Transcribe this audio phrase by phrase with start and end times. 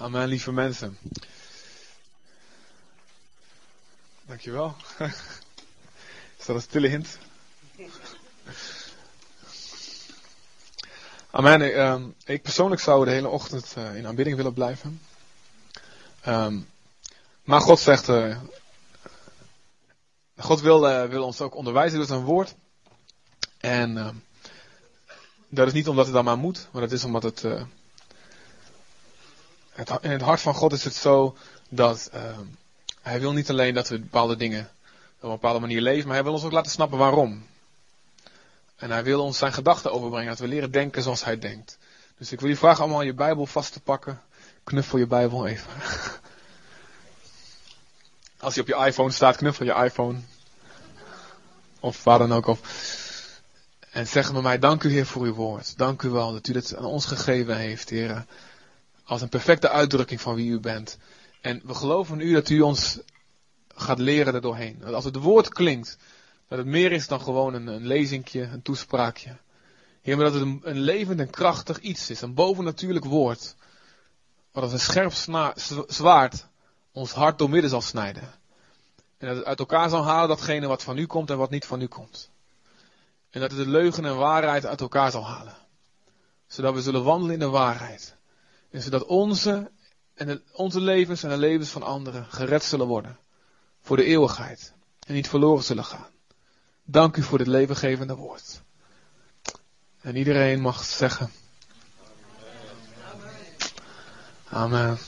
[0.00, 0.98] Amen, lieve mensen.
[4.26, 4.76] Dankjewel.
[6.38, 7.18] Is dat een stille hint?
[11.30, 11.62] Amen.
[11.62, 15.00] Ik, ehm, ik persoonlijk zou de hele ochtend uh, in aanbidding willen blijven.
[16.26, 16.68] Um,
[17.42, 18.38] maar God zegt, uh,
[20.36, 22.54] God wil, uh, wil ons ook onderwijzen door zijn woord.
[23.58, 24.14] En ehm,
[25.48, 27.44] dat is niet omdat het dan maar moet, maar dat is omdat het
[30.00, 31.36] in het hart van God is het zo
[31.68, 32.38] dat uh,
[33.02, 34.70] Hij wil niet alleen dat we bepaalde dingen
[35.16, 37.46] op een bepaalde manier leven, maar Hij wil ons ook laten snappen waarom.
[38.76, 41.78] En Hij wil ons zijn gedachten overbrengen, dat we leren denken zoals Hij denkt.
[42.18, 44.20] Dus ik wil je vragen allemaal je Bijbel vast te pakken.
[44.64, 45.70] Knuffel je Bijbel even.
[48.40, 50.18] Als hij op je iPhone staat, knuffel je iPhone.
[51.80, 52.46] Of waar dan ook.
[52.46, 52.60] Of.
[53.90, 55.78] En zeg met mij, dank u Heer voor uw woord.
[55.78, 58.24] Dank u wel dat u dit aan ons gegeven heeft, Heer.
[59.10, 60.98] Als een perfecte uitdrukking van wie u bent.
[61.40, 62.98] En we geloven in u dat u ons
[63.74, 64.78] gaat leren erdoorheen.
[64.78, 65.96] Dat als het woord klinkt,
[66.48, 69.36] dat het meer is dan gewoon een, een lezingje, een toespraakje.
[70.02, 72.20] Heer, dat het een, levend en krachtig iets is.
[72.20, 73.54] Een bovennatuurlijk woord.
[74.52, 75.12] Wat als een scherp
[75.88, 76.46] zwaard
[76.92, 78.32] ons hart doormidden zal snijden.
[79.18, 81.66] En dat het uit elkaar zal halen datgene wat van u komt en wat niet
[81.66, 82.30] van u komt.
[83.30, 85.56] En dat het de leugen en waarheid uit elkaar zal halen.
[86.46, 88.18] Zodat we zullen wandelen in de waarheid.
[88.70, 89.70] En zodat onze,
[90.14, 93.18] en onze levens en de levens van anderen gered zullen worden.
[93.80, 94.72] Voor de eeuwigheid.
[95.06, 96.06] En niet verloren zullen gaan.
[96.84, 98.62] Dank u voor dit levengevende woord.
[100.00, 101.30] En iedereen mag zeggen.
[104.48, 104.98] Amen.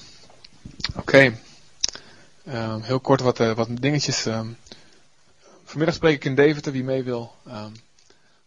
[0.97, 1.39] Oké.
[2.49, 4.27] Um, heel kort wat, uh, wat dingetjes.
[4.27, 4.57] Um,
[5.65, 7.35] vanmiddag spreek ik in Deventer, wie mee wil.
[7.49, 7.73] Um,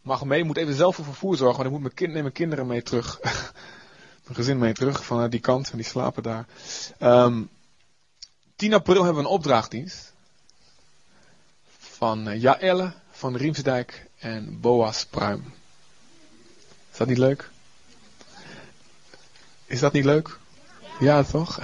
[0.02, 2.34] mag mee, moet even zelf voor vervoer zorgen, want ik moet mijn, kind, neem mijn
[2.34, 3.20] kinderen mee terug.
[4.26, 6.46] mijn gezin mee terug vanuit die kant en die slapen daar.
[7.00, 7.50] Um,
[8.56, 10.14] 10 april hebben we een opdrachtdienst.
[11.78, 15.54] Van uh, Jaelle van Riemsdijk en Boas Pruim.
[16.92, 17.50] Is dat niet leuk?
[19.66, 20.38] Is dat niet leuk?
[21.00, 21.60] Ja, toch?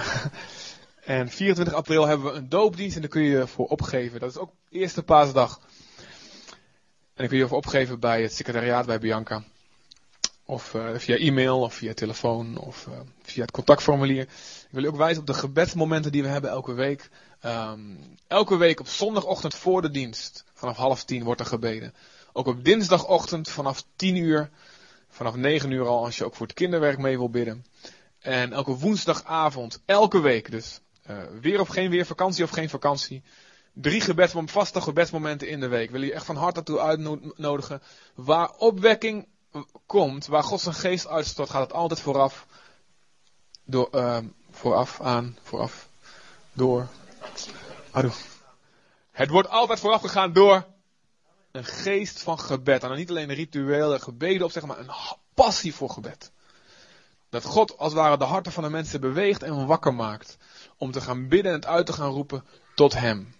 [1.04, 4.20] en 24 april hebben we een doopdienst en daar kun je je voor opgeven.
[4.20, 5.60] Dat is ook eerste paasdag.
[7.14, 9.44] En dan kun je je voor opgeven bij het secretariaat bij Bianca.
[10.44, 14.22] Of uh, via e-mail, of via telefoon, of uh, via het contactformulier.
[14.22, 17.10] Ik wil je ook wijzen op de gebedsmomenten die we hebben elke week.
[17.44, 21.94] Um, elke week op zondagochtend voor de dienst, vanaf half tien, wordt er gebeden.
[22.32, 24.50] Ook op dinsdagochtend vanaf tien uur,
[25.08, 27.64] vanaf negen uur al, als je ook voor het kinderwerk mee wil bidden.
[28.18, 30.80] En elke woensdagavond, elke week dus.
[31.10, 33.22] Uh, weer of geen weer, vakantie of geen vakantie.
[33.72, 35.90] Drie gebedsmomenten, vaste gebedsmomenten in de week.
[35.90, 37.82] Wil je echt van harte toe uitnodigen.
[38.14, 39.26] Waar opwekking
[39.86, 42.46] komt, waar God zijn geest uitstort, gaat het altijd vooraf.
[43.64, 44.18] Door, uh,
[44.50, 45.88] vooraf, aan, vooraf,
[46.52, 46.88] door.
[47.90, 48.12] Adoe.
[49.10, 50.66] Het wordt altijd vooraf gegaan door
[51.52, 52.82] een geest van gebed.
[52.82, 54.90] En dan niet alleen een rituele gebeden op, zeg maar een
[55.34, 56.32] passie voor gebed.
[57.28, 60.36] Dat God als het ware de harten van de mensen beweegt en wakker maakt.
[60.76, 63.34] Om te gaan bidden en het uit te gaan roepen tot Hem.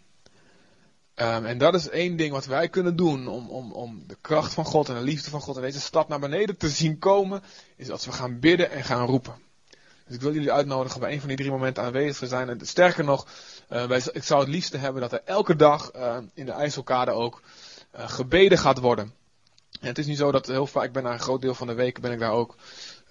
[1.15, 4.55] Um, en dat is één ding wat wij kunnen doen om, om, om de kracht
[4.55, 7.43] van God en de liefde van God in deze stad naar beneden te zien komen,
[7.77, 9.35] is dat we gaan bidden en gaan roepen.
[10.07, 12.49] Dus ik wil jullie uitnodigen bij een van die drie momenten aanwezig te zijn.
[12.49, 13.27] En sterker nog,
[13.71, 17.11] uh, wij, ik zou het liefste hebben dat er elke dag uh, in de IJsselkade
[17.11, 17.43] ook
[17.97, 19.13] uh, gebeden gaat worden.
[19.81, 21.67] En het is niet zo dat heel vaak, ik ben daar een groot deel van
[21.67, 22.57] de weken ben ik daar ook.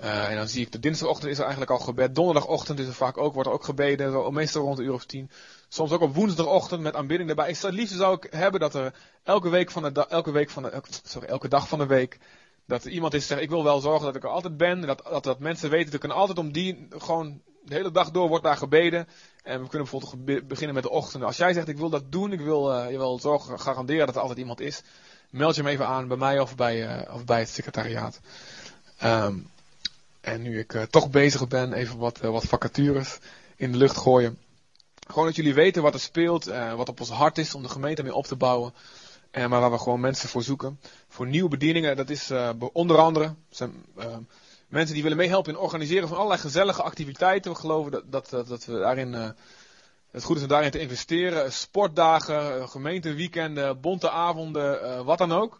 [0.01, 2.16] Uh, en dan zie ik de dinsdagochtend is er eigenlijk al gebed.
[2.16, 4.34] Donderdagochtend is er vaak ook, wordt er ook gebeden.
[4.34, 5.29] Meestal rond een uur of tien.
[5.67, 7.47] Soms ook op woensdagochtend met aanbidding erbij.
[7.47, 10.81] Het liefst zou ik hebben dat er elke week van de, elke week van de,
[11.03, 12.19] sorry, elke dag van de week.
[12.66, 14.81] Dat er iemand is die zegt, ik wil wel zorgen dat ik er altijd ben.
[14.81, 18.28] Dat, dat, dat mensen weten, dat ik altijd om die, gewoon de hele dag door
[18.28, 19.07] wordt daar gebeden.
[19.44, 21.23] En we kunnen bijvoorbeeld beginnen met de ochtend.
[21.23, 24.16] Als jij zegt, ik wil dat doen, ik wil, uh, je wil zorgen, garanderen dat
[24.16, 24.81] er altijd iemand is.
[25.29, 28.19] Meld je hem even aan bij mij of bij, uh, of bij het secretariaat.
[29.03, 29.50] Um,
[30.22, 33.18] en nu ik uh, toch bezig ben, even wat, uh, wat vacatures
[33.56, 34.38] in de lucht gooien.
[35.07, 37.69] Gewoon dat jullie weten wat er speelt, uh, wat op ons hart is om de
[37.69, 38.74] gemeente mee op te bouwen.
[39.31, 40.80] En maar waar we gewoon mensen voor zoeken.
[41.07, 42.31] Voor nieuwe bedieningen, dat is
[42.74, 43.86] onder andere zijn,
[44.68, 47.51] mensen die willen meehelpen in het organiseren van allerlei gezellige activiteiten.
[47.51, 49.13] We geloven dat, dat, dat, dat we daarin,
[50.12, 51.54] het goed is om daarin te investeren.
[51.54, 55.60] Sportdagen, gemeenteweekenden, bonte avonden, wat dan ook.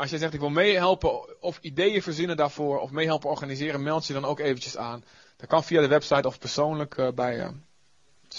[0.00, 4.12] Als je zegt ik wil meehelpen of ideeën verzinnen daarvoor of meehelpen organiseren, meld je
[4.12, 5.04] dan ook eventjes aan.
[5.36, 7.48] Dat kan via de website of persoonlijk uh, bij, uh,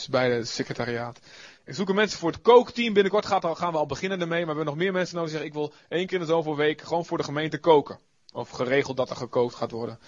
[0.10, 1.20] bij het secretariaat.
[1.66, 2.94] Ik zoek mensen voor het kookteam.
[2.94, 4.46] Binnenkort gaat gaan we al beginnen ermee.
[4.46, 6.32] Maar we hebben nog meer mensen nodig die zeggen ik wil één keer in de
[6.32, 8.00] zoveel weken gewoon voor de gemeente koken.
[8.34, 10.00] Of geregeld dat er gekookt gaat worden.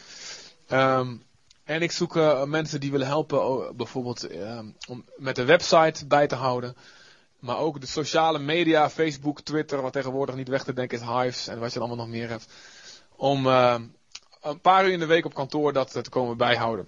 [0.72, 1.24] Um,
[1.64, 6.28] en ik zoek uh, mensen die willen helpen, bijvoorbeeld uh, om met de website bij
[6.28, 6.76] te houden.
[7.44, 11.48] Maar ook de sociale media, Facebook, Twitter, wat tegenwoordig niet weg te denken is, Hives
[11.48, 12.48] en wat je allemaal nog meer hebt.
[13.16, 13.76] Om uh,
[14.42, 16.88] een paar uur in de week op kantoor dat te komen bijhouden.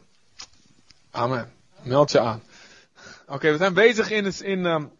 [1.11, 1.53] Amen.
[1.81, 2.43] Meld je aan.
[3.27, 4.91] Oké, we zijn bezig in, in um,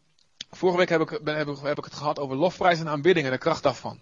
[0.51, 3.37] vorige week heb ik, ben, heb, ik het gehad over lofprijs en aanbidding en de
[3.37, 3.99] kracht daarvan.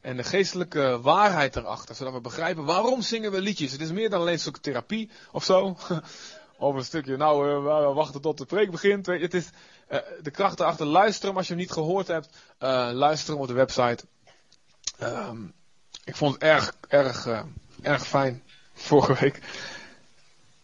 [0.00, 3.72] En de geestelijke waarheid erachter, zodat we begrijpen waarom zingen we liedjes.
[3.72, 5.76] Het is meer dan alleen een stuk therapie of zo.
[6.58, 9.06] of een stukje, nou, uh, we wachten tot de preek begint.
[9.06, 9.48] Het is
[9.90, 10.86] uh, de kracht erachter.
[10.86, 12.28] Luister hem als je hem niet gehoord hebt.
[12.60, 14.04] Uh, luister hem op de website.
[15.02, 15.52] Um,
[16.04, 17.28] ik vond het erg, erg,
[17.82, 18.42] erg fijn
[18.74, 19.40] vorige week.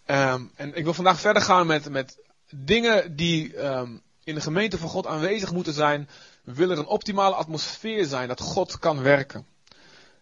[0.07, 2.19] Um, en ik wil vandaag verder gaan met, met
[2.51, 6.09] dingen die um, in de gemeente van God aanwezig moeten zijn.
[6.43, 9.47] Wil er een optimale atmosfeer zijn dat God kan werken.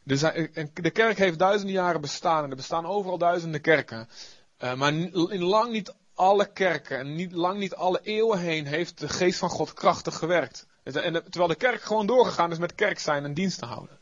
[0.02, 4.08] De kerk heeft duizenden jaren bestaan en er bestaan overal duizenden kerken.
[4.58, 8.98] Uh, maar in lang niet alle kerken en niet, lang niet alle eeuwen heen heeft
[8.98, 10.66] de geest van God krachtig gewerkt.
[10.82, 13.98] En terwijl de kerk gewoon doorgegaan is met kerk zijn en dienst te houden.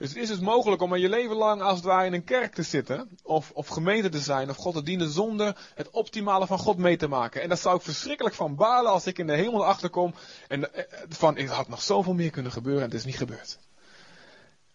[0.00, 2.54] Dus het is dus mogelijk om je leven lang als het ware in een kerk
[2.54, 3.18] te zitten.
[3.22, 4.50] Of, of gemeente te zijn.
[4.50, 7.42] Of God te dienen zonder het optimale van God mee te maken.
[7.42, 10.14] En dat zou ik verschrikkelijk van balen als ik in de hemel achterkom.
[10.48, 13.58] En eh, van, er had nog zoveel meer kunnen gebeuren en het is niet gebeurd.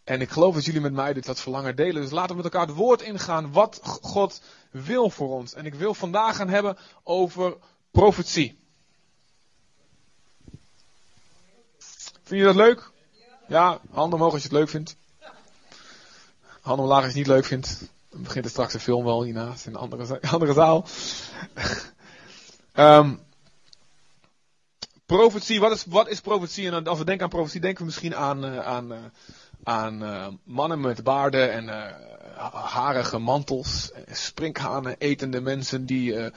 [0.03, 2.01] En ik geloof dat jullie met mij dit dat verlangen delen.
[2.01, 4.41] Dus laten we met elkaar het woord ingaan wat God
[4.83, 5.53] wil voor ons.
[5.53, 7.57] En ik wil vandaag gaan hebben over
[7.91, 8.59] profetie.
[12.23, 12.91] Vind je dat leuk?
[13.47, 14.95] Ja, handen omhoog als je het leuk vindt.
[16.61, 17.89] Handen omlaag als je het niet leuk vindt.
[18.09, 20.85] Dan begint er straks een film wel hiernaast in een andere, andere zaal.
[22.75, 23.19] um,
[25.05, 26.71] profetie, wat is, wat is profetie?
[26.71, 28.97] En als we denken aan profetie, denken we misschien aan, uh, aan, uh,
[29.65, 31.93] aan uh, mannen met baarden en
[32.51, 36.31] harige mantels, sprinkhanen, etende mensen die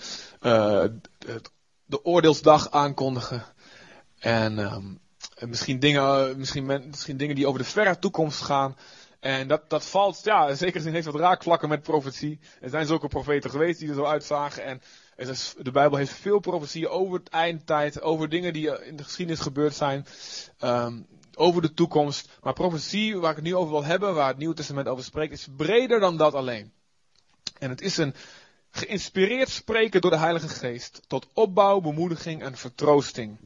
[1.88, 3.44] de oordeelsdag aankondigen.
[4.18, 5.00] En um,
[5.48, 8.76] misschien, dingen, misschien, men, misschien dingen die over de verre toekomst gaan.
[9.20, 12.38] En dat, dat valt, ja, in zekere zin heeft wat raakvlakken met profetie.
[12.60, 14.64] Er zijn zulke profeten geweest die er zo uitzagen.
[14.64, 14.80] En
[15.16, 19.40] is, de Bijbel heeft veel profetieën over het eindtijd, over dingen die in de geschiedenis
[19.40, 20.06] gebeurd zijn.
[20.60, 21.06] Um,
[21.38, 22.28] over de toekomst.
[22.42, 25.32] Maar profetie, waar ik het nu over wil hebben, waar het Nieuwe Testament over spreekt,
[25.32, 26.72] is breder dan dat alleen.
[27.58, 28.14] En het is een
[28.70, 33.38] geïnspireerd spreken door de Heilige Geest tot opbouw, bemoediging en vertroosting.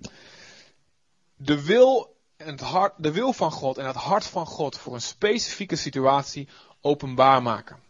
[1.36, 4.94] De wil, en het hart, de wil van God en het hart van God voor
[4.94, 6.48] een specifieke situatie
[6.80, 7.80] openbaar maken.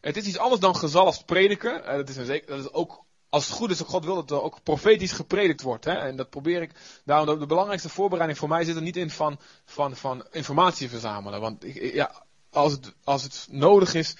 [0.00, 1.84] Het is iets anders dan gezalfd prediken.
[1.84, 2.16] Eh, dat is,
[2.46, 3.03] dat is ook
[3.34, 5.84] als het goed is, God wil dat er ook profetisch gepredikt wordt.
[5.84, 5.92] Hè?
[5.92, 6.70] En dat probeer ik.
[7.04, 10.88] Daarom de, de, belangrijkste voorbereiding voor mij zit er niet in van, van, van informatie
[10.88, 11.40] verzamelen.
[11.40, 14.16] Want ik, ja, als, het, als het nodig is,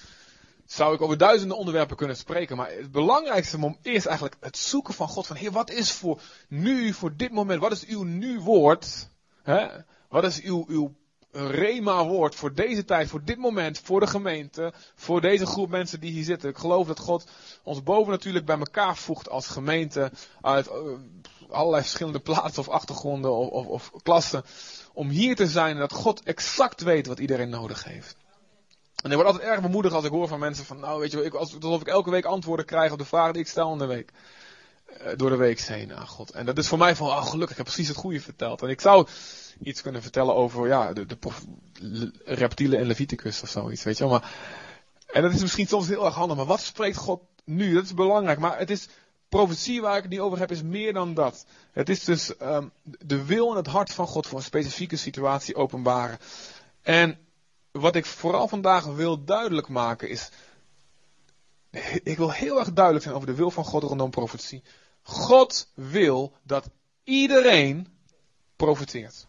[0.66, 2.56] zou ik over duizenden onderwerpen kunnen spreken.
[2.56, 5.26] Maar het belangrijkste is eigenlijk het zoeken van God.
[5.26, 9.08] Van Heer, wat is voor nu, voor dit moment, wat is uw nu woord?
[9.43, 9.66] Hè?
[10.08, 10.94] Wat is uw, uw
[11.35, 16.01] een rema-woord voor deze tijd, voor dit moment, voor de gemeente, voor deze groep mensen
[16.01, 16.49] die hier zitten.
[16.49, 17.27] Ik geloof dat God
[17.63, 20.11] ons boven natuurlijk bij elkaar voegt als gemeente
[20.41, 20.75] uit uh,
[21.49, 24.45] allerlei verschillende plaatsen of achtergronden of, of, of, klassen.
[24.93, 28.17] Om hier te zijn en dat God exact weet wat iedereen nodig heeft.
[29.03, 31.25] En ik word altijd erg bemoedigd als ik hoor van mensen van, nou weet je,
[31.25, 33.87] ik, alsof ik elke week antwoorden krijg op de vragen die ik stel in de
[33.87, 34.12] week.
[35.03, 36.31] Uh, door de week heen aan God.
[36.31, 38.63] En dat is voor mij van, oh gelukkig, ik heb precies het goede verteld.
[38.63, 39.07] En ik zou
[39.63, 41.07] iets kunnen vertellen over ja, de,
[42.25, 44.13] reptielen in Leviticus of zoiets, weet je wel.
[44.13, 44.33] Maar,
[45.07, 47.75] en dat is misschien soms heel erg handig, maar wat spreekt God nu?
[47.75, 48.89] Dat is belangrijk, maar het is
[49.29, 51.47] profetie waar ik het over heb, is meer dan dat.
[51.73, 55.55] Het is dus um, de wil en het hart van God voor een specifieke situatie
[55.55, 56.19] openbaren.
[56.83, 57.19] En
[57.71, 60.29] wat ik vooral vandaag wil duidelijk maken is,
[62.03, 64.63] ik wil heel erg duidelijk zijn over de wil van God rondom profetie.
[65.04, 66.70] God wil dat
[67.02, 67.88] iedereen
[68.56, 69.26] profeteert.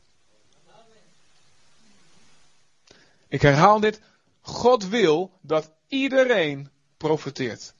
[3.27, 4.01] Ik herhaal dit.
[4.41, 7.73] God wil dat iedereen profeteert.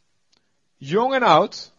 [0.77, 1.71] Jong en oud.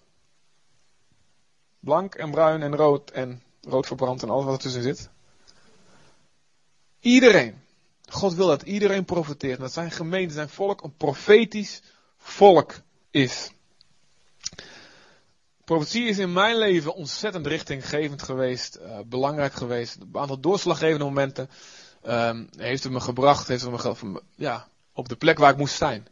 [1.81, 5.09] Blank en bruin en rood en rood verbrand en alles wat ertussen zit.
[7.01, 7.65] Iedereen.
[8.09, 9.61] God wil dat iedereen profeteert.
[9.61, 11.83] Dat zijn gemeente, zijn volk een profetisch
[12.19, 12.81] volk
[13.11, 13.51] is.
[15.67, 19.97] Profetie is in mijn leven ontzettend richtinggevend geweest, uh, belangrijk geweest.
[20.01, 21.51] Een aantal doorslaggevende momenten
[22.07, 25.77] um, heeft het me gebracht, heeft het me ja, op de plek waar ik moest
[25.77, 26.07] zijn.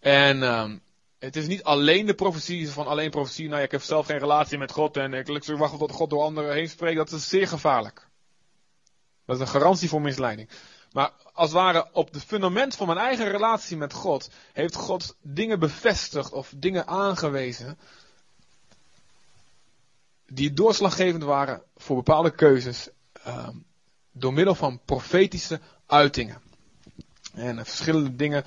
[0.00, 0.80] En um,
[1.18, 3.46] het is niet alleen de profetie van alleen profetie.
[3.46, 6.22] Nou ja, ik heb zelf geen relatie met God en ik wacht tot God door
[6.22, 6.96] anderen heen spreekt.
[6.96, 8.08] Dat is zeer gevaarlijk.
[9.26, 10.48] Dat is een garantie voor misleiding.
[10.92, 15.16] Maar als het ware op het fundament van mijn eigen relatie met God heeft God
[15.22, 17.78] dingen bevestigd of dingen aangewezen
[20.26, 22.88] die doorslaggevend waren voor bepaalde keuzes
[23.26, 23.64] um,
[24.12, 26.42] door middel van profetische uitingen.
[27.32, 28.44] En uh, verschillende dingen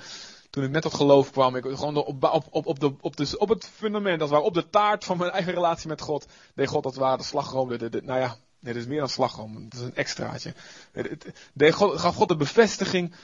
[0.50, 3.70] toen ik net tot geloof kwam, ik gewoon op, op, op, op, op, op het
[3.74, 6.94] fundament, als het op de taart van mijn eigen relatie met God, deed God het
[6.94, 10.54] ware de slagroom, nou ja, nee, dat is meer dan slagroom, dat is een extraatje.
[11.52, 13.14] De, God, gaf God de bevestiging,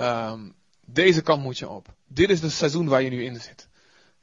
[0.00, 1.94] um, deze kant moet je op.
[2.06, 3.68] Dit is het seizoen waar je nu in zit.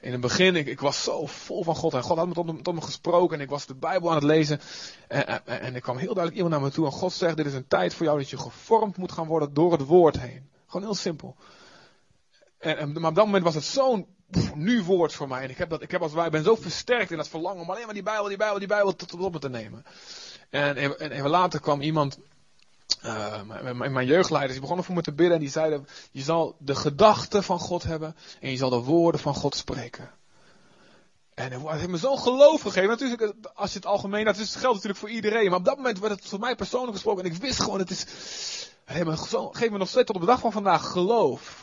[0.04, 2.74] In het begin, ik, was zo vol van God en God had me tot, tot
[2.74, 4.60] me gesproken en ik was de Bijbel aan het lezen.
[5.08, 7.46] En, en, en ik kwam heel duidelijk iemand naar me toe en God zegt, dit
[7.46, 10.50] is een tijd voor jou dat je gevormd moet gaan worden door het woord heen.
[10.68, 11.36] Gewoon heel simpel.
[12.60, 14.08] En, maar op dat moment was het zo'n
[14.56, 15.44] nu woord voor mij.
[15.44, 17.86] En ik heb dat, ik heb als ben zo versterkt in dat verlangen om alleen
[17.86, 19.86] maar die Bijbel, die Bijbel, die Bijbel tot op me te nemen.
[20.50, 22.20] En, en, en even later kwam iemand,
[23.06, 23.42] uh,
[23.74, 26.76] mijn, mijn jeugdleiders, die begonnen voor me te bidden en die zeiden, je zal de
[26.76, 30.12] gedachten van God hebben en je zal de woorden van God spreken.
[31.34, 32.90] En het heeft me zo'n geloof gegeven.
[32.90, 35.50] Natuurlijk, als je het algemeen, dat geldt natuurlijk voor iedereen.
[35.50, 37.24] Maar op dat moment werd het voor mij persoonlijk gesproken.
[37.24, 38.06] En ik wist gewoon, het is,
[38.86, 39.20] het
[39.52, 41.63] geeft me nog steeds tot op de dag van vandaag geloof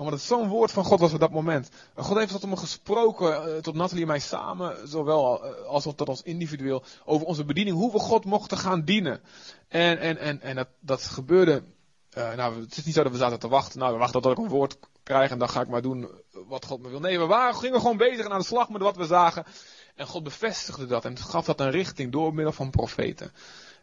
[0.00, 1.70] omdat het zo'n woord van God was op dat moment.
[1.94, 6.08] God heeft tot me gesproken, eh, tot Nathalie en mij samen, zowel eh, als tot
[6.08, 9.20] ons individueel, over onze bediening, hoe we God mochten gaan dienen.
[9.68, 11.62] En, en, en, en dat, dat gebeurde,
[12.18, 14.32] uh, nou, het is niet zo dat we zaten te wachten, nou, we wachten tot
[14.32, 16.08] ik een woord krijg en dan ga ik maar doen
[16.48, 17.00] wat God me wil.
[17.00, 19.44] Nee, we waren, gingen gewoon bezig en aan de slag met wat we zagen.
[19.94, 23.32] En God bevestigde dat en gaf dat een richting door middel van profeten.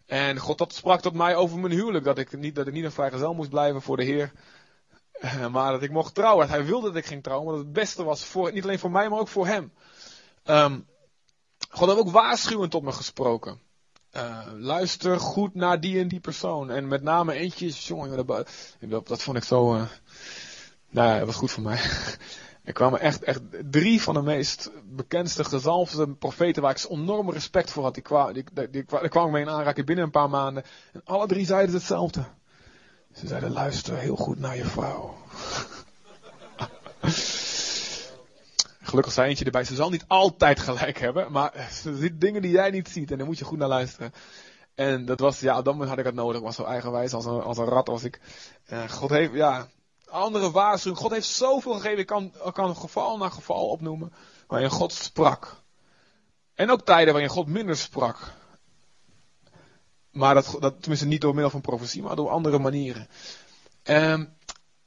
[0.06, 2.84] En God dat sprak tot mij over mijn huwelijk, dat ik niet, dat ik niet
[2.84, 4.32] een vrijgezel moest blijven voor de Heer.
[5.52, 6.50] Maar dat ik mocht trouwen.
[6.50, 8.92] Hij wilde dat ik ging trouwen, omdat het het beste was voor, niet alleen voor
[8.92, 9.72] mij, maar ook voor hem.
[10.46, 10.88] Um,
[11.70, 13.60] God heeft ook waarschuwend tot me gesproken.
[14.16, 16.70] Uh, luister goed naar die en die persoon.
[16.70, 19.84] En met name eentje, jongen, dat, vond ik zo, uh,
[20.90, 21.80] nou dat was goed voor mij.
[22.64, 27.72] er kwamen echt, echt drie van de meest bekendste, gezalfde profeten waar ik enorm respect
[27.72, 27.94] voor had.
[27.94, 28.32] Die, kwa,
[28.70, 30.64] die, kwamen mee in aanraking binnen een paar maanden.
[30.94, 32.26] En alle drie zeiden hetzelfde.
[33.20, 35.16] Ze zeiden, luister heel goed naar je vrouw.
[38.82, 42.52] Gelukkig zei eentje erbij, ze zal niet altijd gelijk hebben, maar er zitten dingen die
[42.52, 44.14] jij niet ziet en daar moet je goed naar luisteren.
[44.76, 46.38] En dat was, ja, op dat moment had ik het nodig.
[46.38, 48.20] Ik was zo eigenwijs als een, als een rat was ik.
[48.88, 49.68] God heeft, ja,
[50.10, 51.02] andere waarschuwing.
[51.02, 52.00] God heeft zoveel gegeven.
[52.00, 54.14] Ik kan, ik kan geval na geval opnoemen.
[54.48, 55.56] Waarin God sprak.
[56.56, 58.34] En ook tijden waarin God minder sprak.
[60.18, 63.08] Maar dat, dat tenminste niet door middel van profetie, maar door andere manieren.
[63.84, 64.36] Um,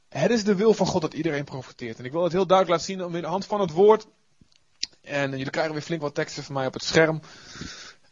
[0.08, 1.98] het is de wil van God dat iedereen profiteert.
[1.98, 4.06] En ik wil het heel duidelijk laten zien aan de hand van het woord.
[5.00, 7.20] En jullie krijgen weer flink wat teksten van mij op het scherm.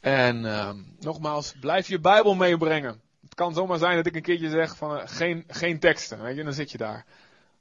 [0.00, 3.00] En um, nogmaals, blijf je Bijbel meebrengen.
[3.22, 6.22] Het kan zomaar zijn dat ik een keertje zeg van uh, geen, geen teksten.
[6.22, 7.04] Weet je, dan zit je daar.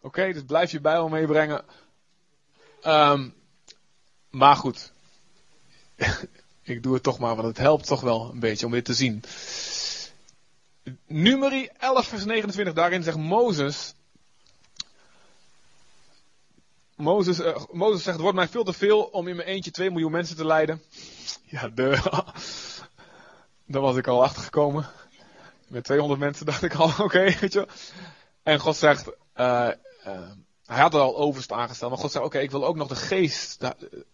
[0.02, 1.66] Oké, dus blijf je Bijbel meebrengen.
[2.86, 3.34] Um,
[4.30, 4.94] maar goed.
[6.68, 8.94] Ik doe het toch maar, want het helpt toch wel een beetje om dit te
[8.94, 9.24] zien.
[11.06, 13.94] Numeri 11 vers 29, daarin zegt Mozes.
[16.96, 19.92] Mozes, uh, Mozes zegt, het wordt mij veel te veel om in mijn eentje 2
[19.92, 20.82] miljoen mensen te leiden.
[21.44, 22.00] Ja, de.
[23.66, 24.90] Daar was ik al achter gekomen.
[25.68, 27.68] Met 200 mensen dacht ik al, oké, weet je
[28.44, 29.70] En God zegt, uh,
[30.08, 30.32] uh,
[30.66, 32.96] hij had er al overst aangesteld, maar God zegt, oké, ik wil ook nog de
[32.96, 33.60] geest,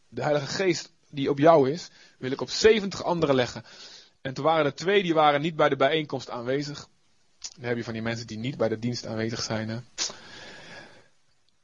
[0.08, 3.64] de Heilige Geest die op jou is, wil ik op 70 anderen leggen.
[4.22, 6.88] En toen waren er twee die waren niet bij de bijeenkomst aanwezig.
[7.56, 9.86] Dan heb je van die mensen die niet bij de dienst aanwezig zijn.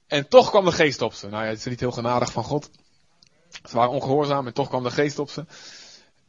[0.08, 1.27] En toch kwam de geest op ze.
[1.27, 2.70] Nou ja, het is niet heel genadig van God.
[3.50, 5.46] Ze waren ongehoorzaam en toch kwam de geest op ze.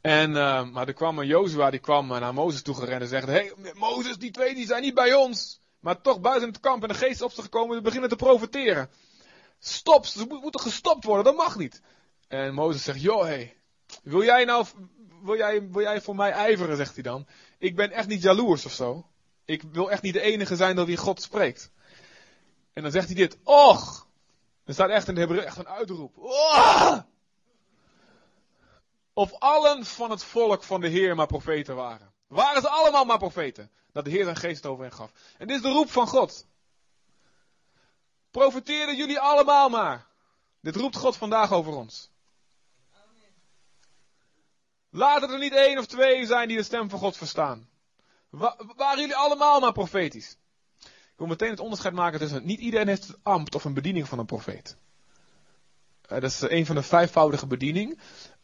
[0.01, 3.27] En, uh, maar er kwam een Jozua, die kwam naar Mozes toe gerend en zegt,
[3.27, 5.61] hey, Mozes, die twee die zijn niet bij ons.
[5.81, 8.91] Maar toch buiten het kamp en de geest op ze gekomen, ze beginnen te profiteren.
[9.59, 11.81] Stop, ze moeten gestopt worden, dat mag niet.
[12.31, 13.57] En Mozes zegt, joh, hey,
[14.03, 14.67] wil jij nou,
[15.23, 17.27] wil jij, wil jij voor mij ijveren, zegt hij dan.
[17.59, 19.07] Ik ben echt niet jaloers of zo.
[19.45, 21.71] Ik wil echt niet de enige zijn door wie God spreekt.
[22.73, 24.07] En dan zegt hij dit, och!
[24.65, 26.19] Er staat echt in echt een uitroep.
[26.19, 26.99] Oh!
[29.13, 32.13] Of allen van het volk van de Heer maar profeten waren.
[32.27, 33.71] Waren ze allemaal maar profeten?
[33.93, 35.13] Dat de Heer zijn geest over hen gaf.
[35.39, 36.47] En dit is de roep van God.
[38.31, 40.07] Profeteerden jullie allemaal maar.
[40.61, 42.11] Dit roept God vandaag over ons.
[44.91, 47.69] Laat er niet één of twee zijn die de stem van God verstaan.
[48.77, 50.37] waren jullie allemaal maar profetisch?
[50.83, 54.09] Ik wil meteen het onderscheid maken tussen niet iedereen heeft het ambt of een bediening
[54.09, 54.77] van een profeet.
[56.03, 57.99] Uh, dat is een van de vijfvoudige bedieningen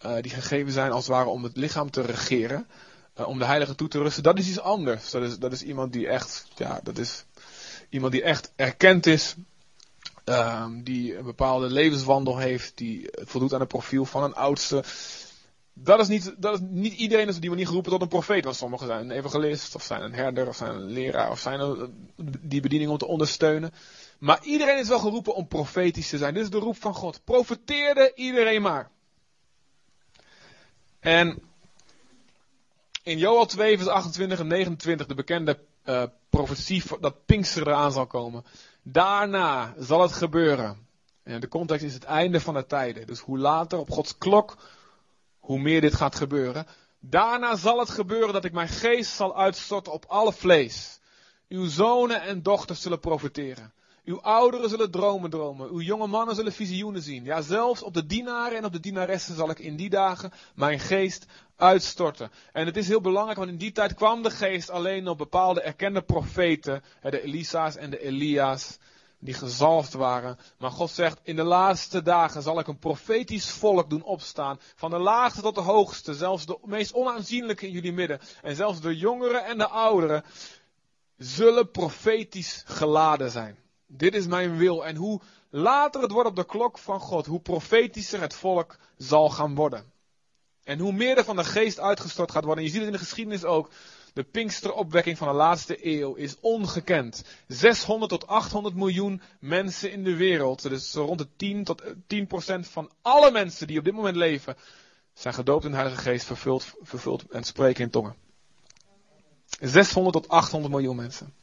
[0.04, 2.68] uh, die gegeven zijn als het ware om het lichaam te regeren.
[3.14, 5.10] om de heilige toe te rusten, dat is iets anders.
[5.10, 7.24] Dat is, dat is iemand die echt, ja, dat is
[7.88, 9.34] iemand die echt erkend is.
[10.24, 14.84] Um, die een bepaalde levenswandel heeft, die voldoet aan het profiel van een oudste.
[15.78, 18.44] Dat is niet, dat is niet iedereen is op die manier geroepen tot een profeet.
[18.44, 21.60] Want sommigen zijn een evangelist, of zijn een herder, of zijn een leraar, of zijn
[21.60, 23.72] een, die bediening om te ondersteunen.
[24.18, 26.34] Maar iedereen is wel geroepen om profetisch te zijn.
[26.34, 27.24] Dit is de roep van God.
[27.24, 28.90] Profeteerde iedereen maar.
[31.00, 31.42] En
[33.02, 38.06] in Joel 2, vers 28 en 29, de bekende uh, profetie dat Pinkster eraan zal
[38.06, 38.44] komen.
[38.82, 40.86] Daarna zal het gebeuren.
[41.22, 43.06] En de context is het einde van de tijden.
[43.06, 44.56] Dus hoe later op Gods klok,
[45.46, 46.66] hoe meer dit gaat gebeuren.
[47.00, 51.00] Daarna zal het gebeuren dat ik mijn geest zal uitstorten op alle vlees.
[51.48, 53.72] Uw zonen en dochters zullen profeteren.
[54.04, 55.70] Uw ouderen zullen dromen dromen.
[55.70, 57.24] Uw jonge mannen zullen visioenen zien.
[57.24, 60.80] Ja, zelfs op de dienaren en op de dienaressen zal ik in die dagen mijn
[60.80, 61.26] geest
[61.56, 62.30] uitstorten.
[62.52, 65.60] En het is heel belangrijk, want in die tijd kwam de geest alleen op bepaalde
[65.60, 66.82] erkende profeten.
[67.02, 68.78] De Elisa's en de Elia's.
[69.26, 70.38] Die gezalfd waren.
[70.58, 74.60] Maar God zegt, in de laatste dagen zal ik een profetisch volk doen opstaan.
[74.74, 76.14] Van de laagste tot de hoogste.
[76.14, 78.20] Zelfs de meest onaanzienlijke in jullie midden.
[78.42, 80.24] En zelfs de jongeren en de ouderen
[81.16, 83.58] zullen profetisch geladen zijn.
[83.86, 84.86] Dit is mijn wil.
[84.86, 89.30] En hoe later het wordt op de klok van God, hoe profetischer het volk zal
[89.30, 89.92] gaan worden.
[90.64, 92.64] En hoe meer er van de geest uitgestort gaat worden.
[92.64, 93.70] En je ziet het in de geschiedenis ook.
[94.16, 97.24] De Pinksteropwekking van de laatste eeuw is ongekend.
[97.46, 100.62] 600 tot 800 miljoen mensen in de wereld.
[100.62, 104.56] Dus rond de 10 tot 10 procent van alle mensen die op dit moment leven.
[105.14, 108.14] Zijn gedoopt in de Heilige Geest, vervuld, vervuld en spreken in tongen.
[109.60, 111.34] 600 tot 800 miljoen mensen.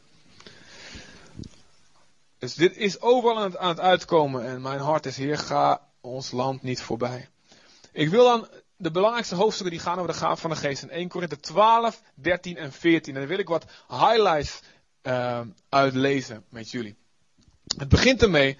[2.37, 4.45] Dus dit is overal aan het, aan het uitkomen.
[4.45, 7.29] En mijn hart is, Heer, ga ons land niet voorbij.
[7.91, 8.47] Ik wil dan
[8.83, 10.83] de belangrijkste hoofdstukken die gaan over de gaaf van de geest.
[10.83, 13.13] In 1 Korinthe 12, 13 en 14.
[13.13, 14.59] En dan wil ik wat highlights
[15.03, 16.95] uh, uitlezen met jullie.
[17.77, 18.57] Het begint ermee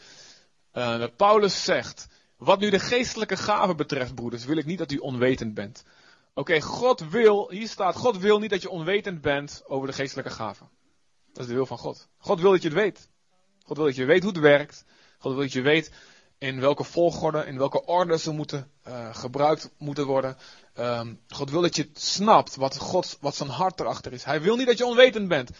[0.73, 2.07] uh, dat Paulus zegt.
[2.37, 5.83] Wat nu de geestelijke gaven betreft, broeders, wil ik niet dat u onwetend bent.
[6.33, 10.31] Oké, God wil, hier staat, God wil niet dat je onwetend bent over de geestelijke
[10.31, 10.69] gaven.
[11.33, 12.07] Dat is de wil van God.
[12.17, 13.09] God wil dat je het weet.
[13.65, 14.85] God wil dat je weet hoe het werkt.
[15.17, 15.91] God wil dat je weet
[16.43, 20.37] in welke volgorde, in welke orde ze moeten uh, gebruikt moeten worden.
[20.79, 24.23] Um, God wil dat je snapt wat, God, wat zijn hart erachter is.
[24.23, 25.51] Hij wil niet dat je onwetend bent.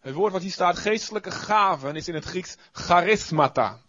[0.00, 3.80] Het woord wat hier staat, geestelijke gaven, is in het Grieks charismata.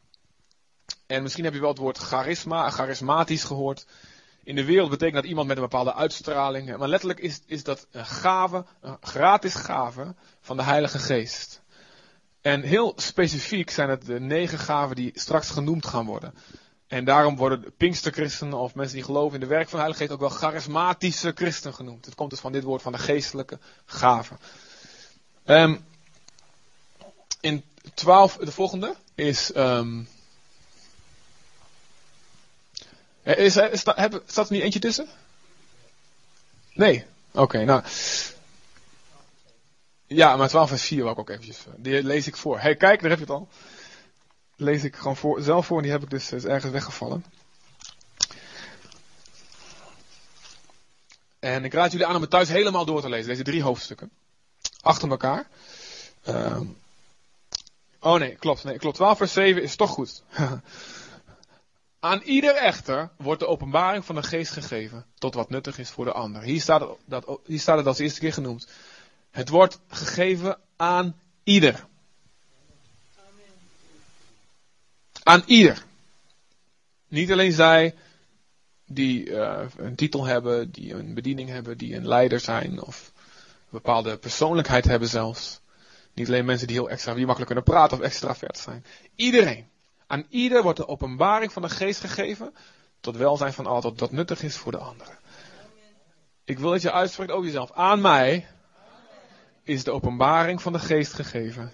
[1.08, 3.86] En misschien heb je wel het woord charisma, charismatisch gehoord.
[4.44, 6.78] In de wereld betekent dat iemand met een bepaalde uitstraling.
[6.78, 11.62] Maar letterlijk is, is dat een gave, een gratis gave van de Heilige Geest.
[12.46, 16.34] En heel specifiek zijn het de negen gaven die straks genoemd gaan worden.
[16.88, 20.30] En daarom worden Pinksterchristenen of mensen die geloven in de werk van de ook wel
[20.30, 22.06] charismatische christen genoemd.
[22.06, 24.38] Het komt dus van dit woord van de geestelijke gaven.
[25.46, 25.86] Um,
[27.42, 29.56] in 12, de volgende is.
[29.56, 30.08] Um,
[33.24, 35.08] is, is, staat er niet eentje tussen?
[36.74, 37.06] Nee.
[37.32, 37.84] Oké, nou.
[40.08, 41.66] Ja, maar 12 vers 4 wou ik ook eventjes.
[41.66, 42.60] Eh, die lees ik voor.
[42.60, 43.48] hey, kijk, daar heb je het al.
[44.56, 47.26] Lees ik gewoon voor, zelf voor en die heb ik dus is ergens weggevallen.
[51.40, 54.12] En ik raad jullie aan om het thuis helemaal door te lezen, deze drie hoofdstukken.
[54.82, 55.48] Achter elkaar.
[56.28, 56.60] Uh,
[58.00, 58.64] oh nee, klopt.
[58.64, 58.96] Nee, klopt.
[58.96, 60.24] 12 vers 7 is toch goed.
[62.00, 66.06] Aan ieder echter wordt de openbaring van de geest gegeven tot wat nuttig is voor
[66.06, 66.42] de ander.
[66.42, 66.88] Hier staat
[67.46, 68.68] hier staat het als eerste keer genoemd.
[69.36, 71.86] Het wordt gegeven aan ieder.
[75.24, 75.84] Aan ieder.
[77.08, 77.96] Niet alleen zij
[78.86, 83.22] die uh, een titel hebben, die een bediening hebben, die een leider zijn of een
[83.70, 85.60] bepaalde persoonlijkheid hebben zelfs.
[86.14, 88.86] Niet alleen mensen die heel extra, die makkelijk kunnen praten of extravert zijn.
[89.16, 89.68] Iedereen.
[90.08, 92.54] Aan ieder wordt de openbaring van de geest gegeven
[93.00, 95.18] tot welzijn van al dat nuttig is voor de anderen.
[96.44, 97.72] Ik wil dat je uitspreekt over jezelf.
[97.72, 98.48] Aan mij
[99.66, 101.74] is de openbaring van de geest gegeven.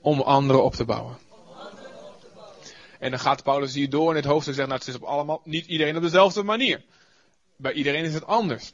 [0.00, 1.18] Om anderen op te bouwen.
[2.98, 5.40] En dan gaat Paulus hier door in het hoofdstuk zeggen, nou het is op allemaal,
[5.44, 6.84] niet iedereen op dezelfde manier.
[7.56, 8.72] Bij iedereen is het anders.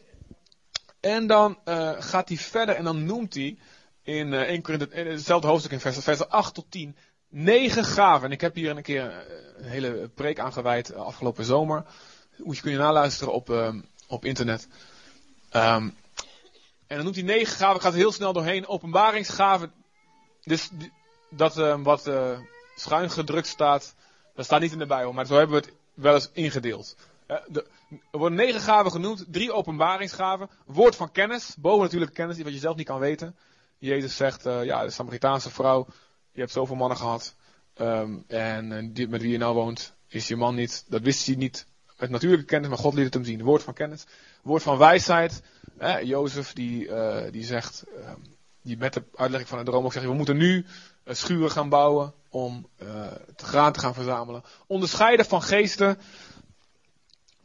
[1.01, 3.59] En dan uh, gaat hij verder en dan noemt hij
[4.03, 6.97] in, uh, 1 Korinthe, in hetzelfde hoofdstuk in vers, vers 8 tot 10,
[7.29, 8.27] negen gaven.
[8.27, 11.85] En ik heb hier een keer een hele preek aangeweid uh, afgelopen zomer.
[12.37, 13.75] Moet je je naluisteren op,
[14.09, 14.69] op internet.
[15.53, 15.97] Um,
[16.91, 18.67] en dan noemt hij negen gaven, ik ga er heel snel doorheen.
[18.67, 19.73] Openbaringsgaven,
[20.43, 20.71] dus
[21.29, 22.39] dat uh, wat uh,
[22.75, 23.95] schuin gedrukt staat,
[24.35, 26.97] dat staat niet in de Bijbel, maar zo hebben we het wel eens ingedeeld.
[27.27, 27.67] Uh, de,
[28.13, 30.51] Er worden negen gaven genoemd, drie openbaringsgaven.
[30.67, 33.37] Woord van kennis, boven natuurlijk kennis, die wat je zelf niet kan weten.
[33.79, 35.87] Jezus zegt, ja, de Samaritaanse vrouw,
[36.33, 37.35] je hebt zoveel mannen gehad.
[37.77, 40.85] Um, en die, met wie je nou woont, is je man niet.
[40.89, 41.67] Dat wist hij niet
[42.01, 43.43] met natuurlijke kennis, maar God liet het hem zien.
[43.43, 44.05] Woord van kennis.
[44.43, 45.43] Woord van wijsheid.
[45.79, 48.11] Eh, Jozef die, uh, die zegt, uh,
[48.63, 50.67] die met de uitlegging van de droom ook zegt, we moeten nu
[51.07, 52.69] schuren gaan bouwen om
[53.27, 54.43] het graan te gaan verzamelen.
[54.67, 55.99] Onderscheiden van geesten.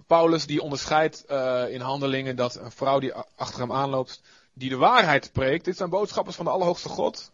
[0.07, 1.25] Paulus die onderscheidt
[1.69, 4.21] in handelingen dat een vrouw die achter hem aanloopt,
[4.53, 5.65] die de waarheid spreekt.
[5.65, 7.31] Dit zijn boodschappers van de Allerhoogste God.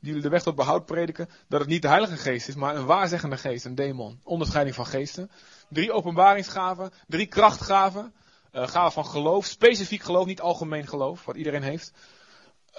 [0.00, 1.28] Die de weg tot behoud prediken.
[1.48, 4.20] Dat het niet de Heilige Geest is, maar een waarzeggende geest, een demon.
[4.22, 5.30] Onderscheiding van geesten.
[5.74, 6.92] Drie openbaringsgaven.
[7.06, 8.14] Drie krachtgaven.
[8.52, 9.46] Uh, gaven van geloof.
[9.46, 11.92] Specifiek geloof, niet algemeen geloof, wat iedereen heeft.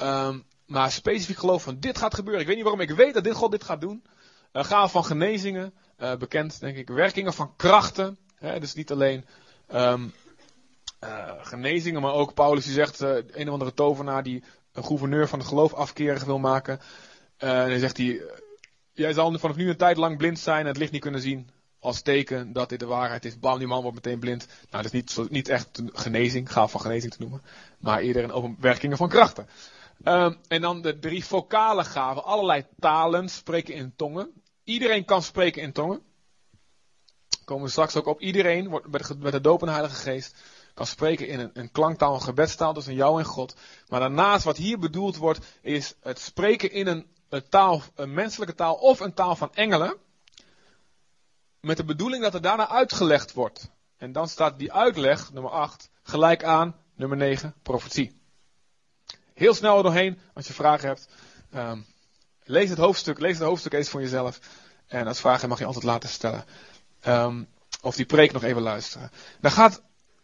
[0.01, 2.41] Um, maar specifiek geloof van dit gaat gebeuren.
[2.41, 4.03] Ik weet niet waarom, ik weet dat dit God dit gaat doen.
[4.53, 5.73] Uh, gaven van genezingen.
[5.99, 6.87] Uh, bekend, denk ik.
[6.87, 8.17] Werkingen van krachten.
[8.35, 9.25] Hè, dus niet alleen
[9.73, 9.93] uh,
[11.41, 15.47] genezingen, maar ook Paulus die zegt, een of andere tovenaar die een gouverneur van het
[15.47, 16.79] geloof afkerig wil maken.
[17.37, 18.21] En dan zegt hij,
[18.93, 21.49] jij zal vanaf nu een tijd lang blind zijn en het licht niet kunnen zien.
[21.85, 23.39] Als teken dat dit de waarheid is.
[23.39, 24.47] Bam, die man wordt meteen blind.
[24.69, 27.41] Nou, dat is niet, niet echt een genezing, gaaf van genezing te noemen.
[27.79, 29.47] Maar eerder een openwerkingen van krachten.
[30.03, 32.23] Um, en dan de drie vocale gaven.
[32.23, 34.31] Allerlei talen, spreken in tongen.
[34.63, 36.01] Iedereen kan spreken in tongen.
[37.43, 38.19] Komen we straks ook op.
[38.19, 40.35] Iedereen wordt met de, met de doop en Heilige Geest
[40.73, 43.55] kan spreken in een, een klanktaal, een gebedstaal tussen jou en God.
[43.87, 48.55] Maar daarnaast wat hier bedoeld wordt, is het spreken in een, een taal, een menselijke
[48.55, 49.97] taal of een taal van engelen.
[51.65, 53.69] Met de bedoeling dat er daarna uitgelegd wordt.
[53.97, 58.21] En dan staat die uitleg, nummer 8, gelijk aan nummer 9, profetie.
[59.33, 61.07] Heel snel er doorheen, als je vragen hebt.
[61.55, 61.85] Um,
[62.43, 64.39] lees het hoofdstuk, lees het hoofdstuk eens voor jezelf.
[64.87, 66.45] En als vragen mag je altijd laten stellen.
[67.07, 67.47] Um,
[67.81, 69.11] of die preek nog even luisteren.
[69.41, 69.81] Dan gaat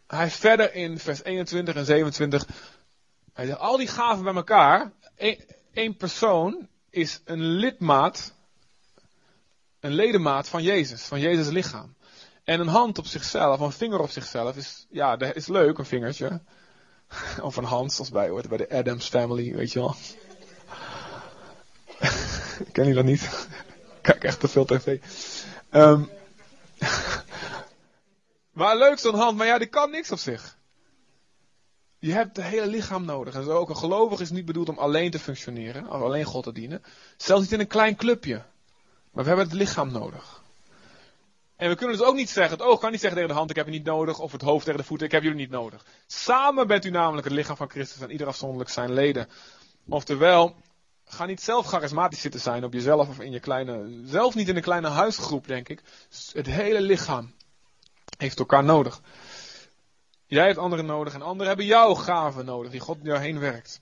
[0.07, 2.47] hij verder in vers 21 en 27.
[3.33, 4.91] Hij zegt, al die gaven bij elkaar.
[5.73, 8.33] één persoon is een lidmaat.
[9.81, 11.03] Een ledemaat van Jezus.
[11.03, 11.95] Van Jezus lichaam.
[12.43, 16.41] En een hand op zichzelf, een vinger op zichzelf is, ja, is leuk, een vingertje.
[17.41, 19.95] Of een hand, zoals bij bij de Adams family, weet je wel.
[22.71, 23.47] Ken je dat niet?
[24.01, 24.99] Kijk echt te veel tv.
[25.71, 26.09] Um,
[28.51, 30.57] maar leuk zo'n hand, maar ja, die kan niks op zich.
[31.99, 33.33] Je hebt het hele lichaam nodig.
[33.33, 36.43] En zo ook een gelovige is niet bedoeld om alleen te functioneren, of alleen God
[36.43, 36.83] te dienen.
[37.17, 38.43] Zelfs niet in een klein clubje.
[39.11, 40.41] Maar we hebben het lichaam nodig.
[41.55, 43.49] En we kunnen dus ook niet zeggen, het oog kan niet zeggen tegen de hand,
[43.49, 45.49] ik heb je niet nodig, of het hoofd tegen de voeten, ik heb jullie niet
[45.49, 45.85] nodig.
[46.07, 49.27] Samen bent u namelijk het lichaam van Christus en ieder afzonderlijk zijn leden.
[49.89, 50.55] Oftewel,
[51.05, 54.55] ga niet zelf charismatisch zitten zijn op jezelf of in je kleine, zelf niet in
[54.55, 55.81] een kleine huisgroep, denk ik.
[56.33, 57.33] Het hele lichaam
[58.17, 59.01] heeft elkaar nodig.
[60.25, 63.39] Jij hebt anderen nodig en anderen hebben jouw gaven nodig, die God door jou heen
[63.39, 63.81] werkt.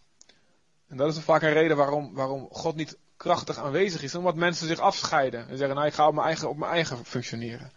[0.88, 4.16] En dat is vaak een reden waarom, waarom God niet krachtig aanwezig is.
[4.16, 7.06] Omdat mensen zich afscheiden en zeggen, nou ik ga op mijn eigen, op mijn eigen
[7.06, 7.72] functioneren.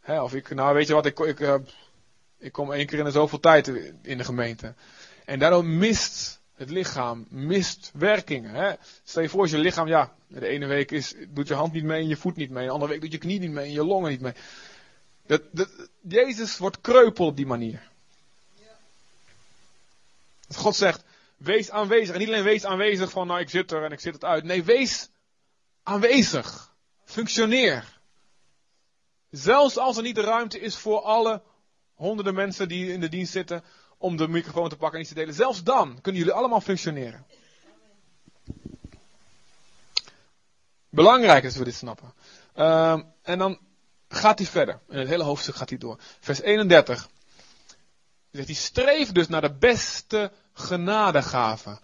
[0.00, 1.54] Hè, of ik, nou weet je wat, ik, ik, uh,
[2.38, 3.68] ik kom één keer in de zoveel tijd
[4.02, 4.74] in de gemeente.
[5.24, 8.54] En daardoor mist het lichaam, mist werkingen.
[8.54, 8.72] Hè.
[9.04, 11.84] Stel je voor, als je lichaam, ja, de ene week is, doet je hand niet
[11.84, 12.66] mee en je voet niet mee.
[12.66, 14.34] De andere week doet je knie niet mee en je longen niet mee.
[15.26, 15.68] Dat, dat,
[16.00, 17.88] Jezus wordt kreupel op die manier.
[20.46, 21.02] Dat God zegt,
[21.42, 22.14] wees aanwezig.
[22.14, 24.44] En niet alleen wees aanwezig van, nou ik zit er en ik zit het uit.
[24.44, 25.10] Nee, wees
[25.82, 26.74] aanwezig.
[27.04, 28.00] Functioneer.
[29.30, 31.42] Zelfs als er niet de ruimte is voor alle
[31.94, 33.64] honderden mensen die in de dienst zitten
[33.98, 35.34] om de microfoon te pakken en iets te delen.
[35.34, 37.26] Zelfs dan kunnen jullie allemaal functioneren.
[40.88, 42.14] Belangrijk is dat we dit snappen.
[42.56, 43.58] Uh, en dan
[44.08, 44.80] gaat hij verder.
[44.88, 45.98] In het hele hoofdstuk gaat hij door.
[46.20, 47.08] Vers 31.
[48.30, 51.78] Zegt streef dus naar de beste genadegave.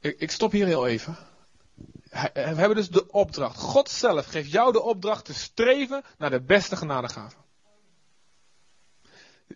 [0.00, 1.16] Ik, ik stop hier heel even.
[2.32, 3.58] We hebben dus de opdracht.
[3.58, 7.36] God zelf geeft jou de opdracht te streven naar de beste genadegave.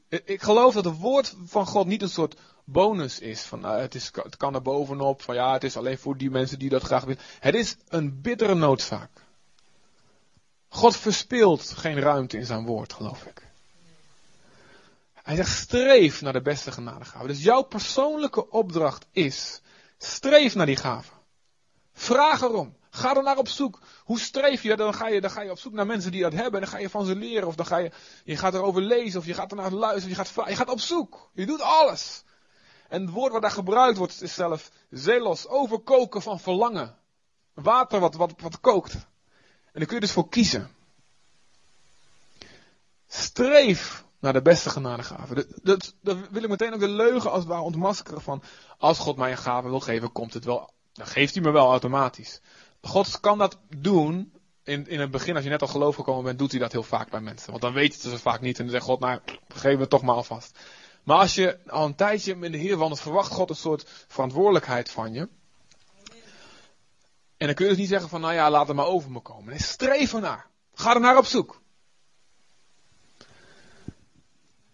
[0.08, 3.42] Ik geloof dat het woord van God niet een soort bonus is.
[3.42, 5.22] Van, nou, het, is, het kan er bovenop.
[5.22, 7.22] Van ja, het is alleen voor die mensen die dat graag willen.
[7.40, 9.10] Het is een bittere noodzaak.
[10.68, 13.49] God verspeelt geen ruimte in zijn woord, geloof ik.
[15.30, 17.26] Hij zegt streef naar de beste genadegave.
[17.26, 19.60] Dus jouw persoonlijke opdracht is,
[19.98, 21.12] streef naar die gave.
[21.92, 22.76] Vraag erom.
[22.90, 23.80] Ga er naar op zoek.
[24.04, 24.76] Hoe streef je?
[24.76, 26.52] Dan ga je, dan ga je op zoek naar mensen die dat hebben.
[26.52, 27.48] En dan ga je van ze leren.
[27.48, 27.90] Of dan ga je,
[28.24, 29.20] je gaat erover lezen.
[29.20, 30.08] Of je gaat ernaar luisteren.
[30.08, 31.30] Je gaat, je gaat op zoek.
[31.32, 32.22] Je doet alles.
[32.88, 35.46] En het woord wat daar gebruikt wordt is zelf zelos.
[35.46, 36.96] Overkoken van verlangen.
[37.54, 38.92] Water wat, wat, wat kookt.
[38.92, 39.00] En
[39.72, 40.70] daar kun je dus voor kiezen.
[43.06, 45.34] Streef naar de beste genadegave.
[45.34, 48.42] Dat, dat, dat wil ik meteen ook de leugen als het ware ontmaskeren van,
[48.78, 51.70] als God mij een gave wil geven, komt het wel, dan geeft hij me wel
[51.70, 52.40] automatisch.
[52.82, 54.32] God kan dat doen,
[54.64, 56.82] in, in het begin als je net al geloof gekomen bent, doet hij dat heel
[56.82, 57.50] vaak bij mensen.
[57.50, 59.90] Want dan weet je het dus vaak niet en dan zegt God, nou, geef het
[59.90, 60.58] toch maar alvast.
[61.04, 64.90] Maar als je al een tijdje met de Heer wandelt, verwacht God een soort verantwoordelijkheid
[64.90, 65.28] van je.
[67.36, 69.20] En dan kun je dus niet zeggen van, nou ja, laat het maar over me
[69.20, 69.50] komen.
[69.50, 70.46] Nee, streef ernaar.
[70.74, 71.59] Ga er naar op zoek.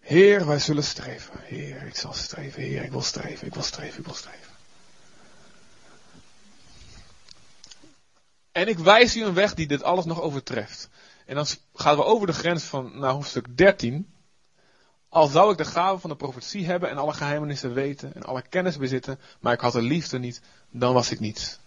[0.07, 1.41] Heer, wij zullen streven.
[1.43, 2.63] Heer, ik zal streven.
[2.63, 3.47] Heer, ik wil streven.
[3.47, 3.99] Ik wil streven.
[3.99, 4.55] Ik wil streven.
[8.53, 10.89] En ik wijs u een weg die dit alles nog overtreft.
[11.25, 14.15] En dan gaan we over de grens van naar hoofdstuk 13.
[15.09, 18.43] Al zou ik de gave van de profetie hebben en alle geheimenissen weten en alle
[18.43, 20.41] kennis bezitten, maar ik had de liefde niet,
[20.71, 21.59] dan was ik niets.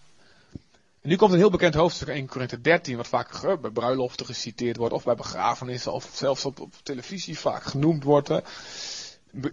[1.00, 4.76] En nu komt een heel bekend hoofdstuk 1 Korinthe 13, wat vaak bij bruiloften geciteerd
[4.76, 8.30] wordt, of bij begrafenissen, of zelfs op, op televisie vaak genoemd wordt.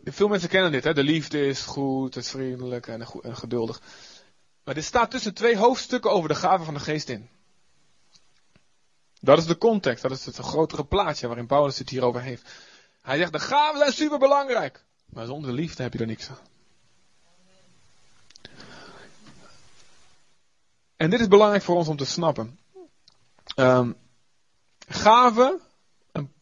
[0.03, 0.93] Veel mensen kennen dit, hè?
[0.93, 3.81] de liefde is goed, het is vriendelijk en, geduldig.
[4.63, 7.29] Maar dit staat tussen twee hoofdstukken over de gave van de geest in.
[9.19, 12.49] Dat is de context, dat is het grotere plaatje waarin Paulus het hierover heeft.
[13.01, 14.83] Hij zegt, de gaven zijn super belangrijk.
[15.05, 16.56] Maar zonder liefde heb je er niks aan.
[20.97, 22.59] En dit is belangrijk voor ons om te snappen.
[23.55, 23.95] Um,
[24.87, 25.61] gaven,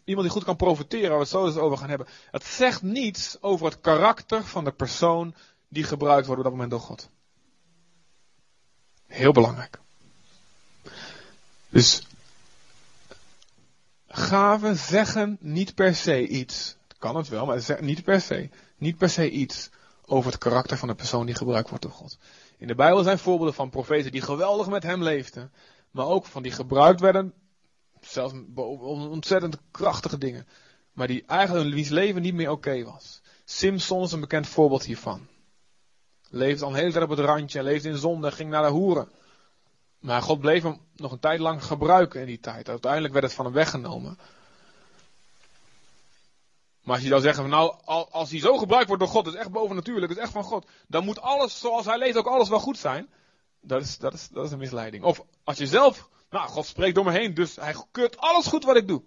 [0.04, 2.08] iemand die goed kan profiteren, waar we het zo eens over gaan hebben.
[2.32, 5.36] Het zegt niets over het karakter van de persoon
[5.68, 7.10] die gebruikt wordt op dat moment door God.
[9.08, 9.80] Heel belangrijk.
[11.70, 12.08] Dus
[14.08, 16.76] gaven zeggen niet per se iets.
[16.98, 18.50] Kan het wel, maar zeggen niet per se.
[18.78, 19.70] Niet per se iets
[20.06, 22.18] over het karakter van de persoon die gebruikt wordt door God.
[22.58, 25.52] In de Bijbel zijn voorbeelden van profeten die geweldig met hem leefden.
[25.92, 27.34] Maar ook van die gebruikt werden,
[28.00, 30.48] zelfs ontzettend krachtige dingen.
[30.94, 33.22] Maar die eigenlijk wiens leven niet meer oké was.
[33.46, 35.28] Simpson is een bekend voorbeeld hiervan.
[36.30, 39.10] Leefde al een hele tijd op het randje, leefde in zonde, ging naar de hoeren.
[40.00, 42.70] Maar God bleef hem nog een tijd lang gebruiken in die tijd.
[42.70, 44.18] Uiteindelijk werd het van hem weggenomen.
[46.86, 47.76] Maar als je zou zeggen, nou,
[48.12, 50.44] als hij zo gebruikt wordt door God, dat is echt bovennatuurlijk, dat is echt van
[50.44, 53.10] God, dan moet alles zoals hij leeft ook alles wel goed zijn.
[53.62, 55.04] Dat is, dat is, dat is een misleiding.
[55.04, 58.64] Of als je zelf, nou, God spreekt door me heen, dus hij keurt alles goed
[58.64, 59.02] wat ik doe.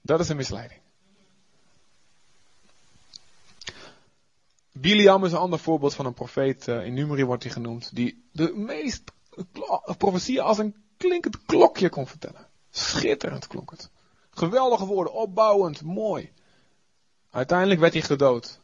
[0.00, 0.80] Dat is een misleiding.
[4.72, 8.28] Biliam is een ander voorbeeld van een profeet, eh, in Numeri wordt hij genoemd, die
[8.32, 9.02] de meest
[9.98, 12.46] profetieën als een klinkend klokje kon vertellen.
[12.70, 13.90] Schitterend klonk het.
[14.30, 16.32] Geweldige woorden, opbouwend, mooi.
[17.30, 18.60] Uiteindelijk werd hij gedood.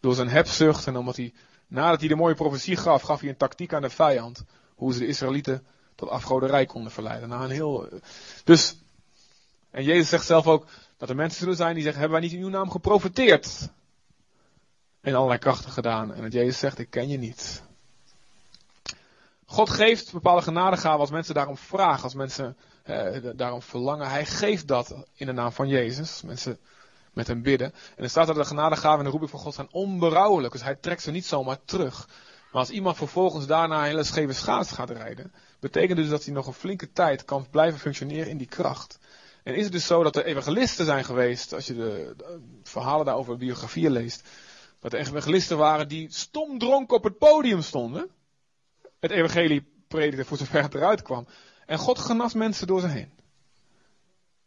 [0.00, 1.32] Door zijn hebzucht en omdat hij,
[1.66, 4.44] nadat hij de mooie profetie gaf, gaf hij een tactiek aan de vijand.
[4.74, 7.28] Hoe ze de Israëlieten tot afgoderij konden verleiden.
[7.28, 7.88] Nou, een heel,
[8.44, 8.76] dus,
[9.70, 12.38] en Jezus zegt zelf ook dat er mensen zullen zijn die zeggen, hebben wij niet
[12.38, 13.68] in uw naam geprofeteerd?
[15.00, 16.14] En allerlei krachten gedaan.
[16.14, 17.62] En dat Jezus zegt, ik ken je niet.
[19.44, 24.08] God geeft bepaalde genadegaven als mensen daarom vragen, als mensen eh, daarom verlangen.
[24.08, 26.22] Hij geeft dat in de naam van Jezus.
[26.22, 26.58] Mensen
[27.20, 27.72] met hem bidden.
[27.96, 30.52] En er staat dat de genadegaven en de roeping van God zijn onberouwelijk.
[30.52, 32.08] Dus hij trekt ze niet zomaar terug.
[32.52, 36.34] Maar als iemand vervolgens daarna een hele scheve schaats gaat rijden, betekent dus dat hij
[36.34, 38.98] nog een flinke tijd kan blijven functioneren in die kracht.
[39.42, 42.14] En is het dus zo dat er evangelisten zijn geweest, als je de,
[42.62, 44.28] verhalen daarover biografieën leest,
[44.80, 48.10] dat er evangelisten waren die stom dronken op het podium stonden,
[49.00, 51.26] het evangelie predikte voor zover het eruit kwam,
[51.66, 53.12] en God genas mensen door ze heen.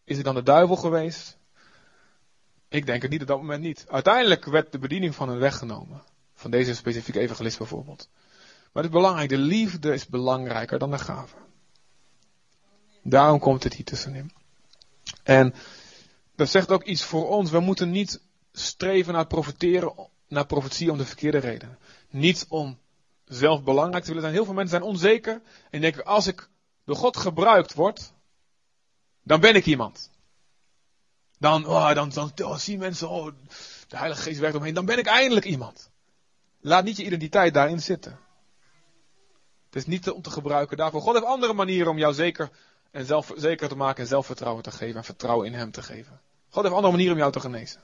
[0.04, 1.38] Is het dan de duivel geweest?
[2.74, 3.86] Ik denk het niet op dat moment niet.
[3.88, 6.04] Uiteindelijk werd de bediening van hen weggenomen.
[6.34, 8.10] Van deze specifieke evangelist bijvoorbeeld.
[8.72, 11.36] Maar het is belangrijk, de liefde is belangrijker dan de gave.
[13.04, 14.32] Daarom komt het hier tussenin.
[15.24, 15.54] En
[16.36, 17.52] dat zegt ook iets voor ons.
[17.52, 19.94] We moeten niet streven naar profiteren,
[20.28, 21.78] naar profetie om de verkeerde reden.
[22.10, 22.80] Niet om
[23.26, 24.34] zelf belangrijk te willen zijn.
[24.34, 26.50] Heel veel mensen zijn onzeker en denken, als ik
[26.86, 28.14] door God gebruikt word,
[29.24, 30.12] dan ben ik iemand.
[31.44, 33.26] Dan, oh, dan, dan zien mensen, oh,
[33.88, 34.74] de Heilige Geest werkt omheen.
[34.74, 35.90] Dan ben ik eindelijk iemand.
[36.62, 38.20] Laat niet je identiteit daarin zitten.
[39.66, 41.02] Het is niet om te gebruiken daarvoor.
[41.02, 42.50] God heeft andere manieren om jou zeker,
[42.92, 44.96] en zelf, zeker te maken en zelfvertrouwen te geven.
[44.96, 46.20] En vertrouwen in Hem te geven.
[46.50, 47.82] God heeft andere manieren om jou te genezen.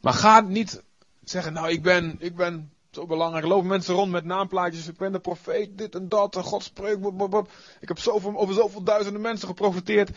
[0.00, 0.82] Maar ga niet
[1.24, 3.44] zeggen, nou ik ben, ik ben zo belangrijk.
[3.44, 4.88] Lopen mensen rond met naamplaatjes.
[4.88, 6.36] Ik ben de profeet, dit en dat.
[6.36, 7.06] God spreekt.
[7.80, 10.10] Ik heb zoveel, over zoveel duizenden mensen geprofiteerd.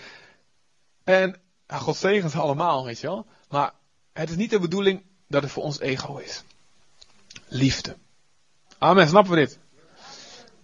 [1.04, 3.26] En ja, God zegen ze allemaal, weet je wel.
[3.50, 3.74] Maar
[4.14, 6.44] het is niet de bedoeling dat het voor ons ego is.
[7.48, 7.98] Liefde.
[8.78, 9.60] Amen, snappen we dit?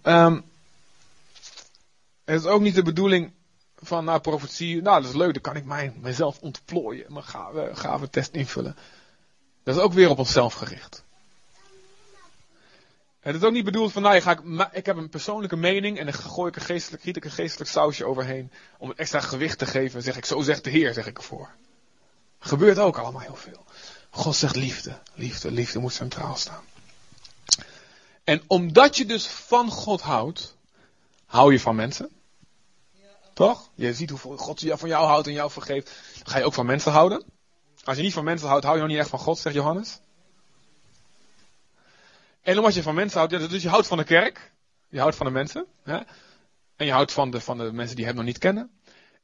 [0.02, 0.44] Um,
[2.24, 3.32] het is ook niet de bedoeling
[3.76, 7.70] van nou, profetie, nou dat is leuk, dan kan ik mij, mijzelf ontplooien, mijn gave,
[7.74, 8.76] gave test invullen.
[9.62, 11.04] Dat is ook weer op onszelf gericht.
[13.20, 16.04] Het is ook niet bedoeld van, nou, ga ik, ik heb een persoonlijke mening en
[16.04, 19.58] dan gooi ik een geestelijk, giet ik een geestelijk sausje overheen om het extra gewicht
[19.58, 19.96] te geven.
[19.96, 21.50] En zeg ik, zo zegt de Heer, zeg ik ervoor.
[22.38, 23.64] Gebeurt ook allemaal heel veel.
[24.10, 26.64] God zegt liefde, liefde, liefde moet centraal staan.
[28.24, 30.56] En omdat je dus van God houdt,
[31.26, 32.08] hou je van mensen.
[33.32, 33.70] Toch?
[33.74, 35.90] Je ziet hoeveel God van jou houdt en jou vergeeft.
[36.24, 37.24] ga je ook van mensen houden.
[37.84, 40.00] Als je niet van mensen houdt, hou je nog niet echt van God, zegt Johannes.
[42.40, 44.52] En omdat je van mensen houdt, ja, dus je houdt van de kerk.
[44.88, 45.66] Je houdt van de mensen.
[45.82, 45.98] Hè?
[46.76, 48.70] En je houdt van de, van de mensen die hem nog niet kennen.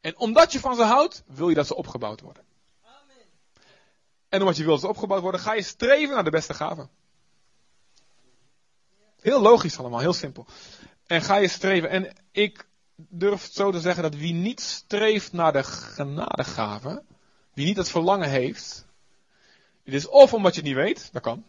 [0.01, 2.43] En omdat je van ze houdt, wil je dat ze opgebouwd worden.
[2.83, 3.25] Amen.
[4.29, 6.91] En omdat je wil dat ze opgebouwd worden, ga je streven naar de beste gaven.
[9.21, 10.47] Heel logisch allemaal, heel simpel.
[11.07, 11.91] En ga je streven.
[11.91, 17.03] En ik durf zo te zeggen dat wie niet streeft naar de genadegave,
[17.53, 18.87] wie niet het verlangen heeft,
[19.85, 21.45] het is of omdat je het niet weet, dat kan.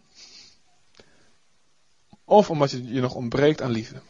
[2.30, 4.02] Of omdat je je nog ontbreekt aan liefde.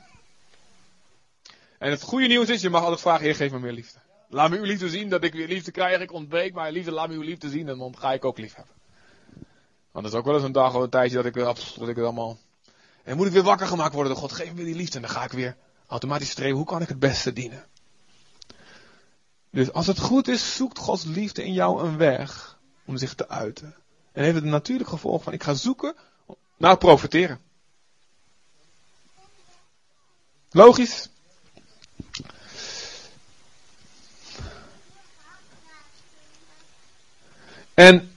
[1.78, 4.00] En het goede nieuws is, je mag altijd vragen, Heer, geef me meer liefde.
[4.30, 6.02] Laat me uw liefde zien, dat ik weer liefde krijg.
[6.02, 8.56] Ik ontbreek maar liefde, laat me uw liefde zien en dan ga ik ook lief
[8.56, 8.74] hebben.
[9.92, 11.96] Want het is ook wel eens een dag of een tijdje dat ik, dat ik
[11.96, 12.38] het allemaal...
[13.04, 14.96] En moet ik weer wakker gemaakt worden door God, geef me die liefde.
[14.96, 17.66] En dan ga ik weer automatisch streven, hoe kan ik het beste dienen?
[19.50, 23.30] Dus als het goed is, zoekt Gods liefde in jou een weg om zich te
[23.30, 23.76] uiten.
[24.12, 25.96] En heeft het een natuurlijk gevolg van, ik ga zoeken
[26.58, 27.40] naar profiteren.
[30.52, 31.10] Logisch?
[37.74, 38.16] En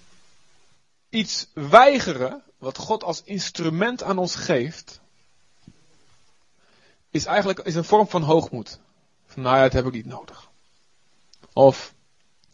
[1.09, 5.01] iets weigeren, wat God als instrument aan ons geeft,
[7.11, 8.79] is eigenlijk is een vorm van hoogmoed.
[9.27, 10.51] Van nou ja, dat heb ik niet nodig.
[11.53, 11.95] Of,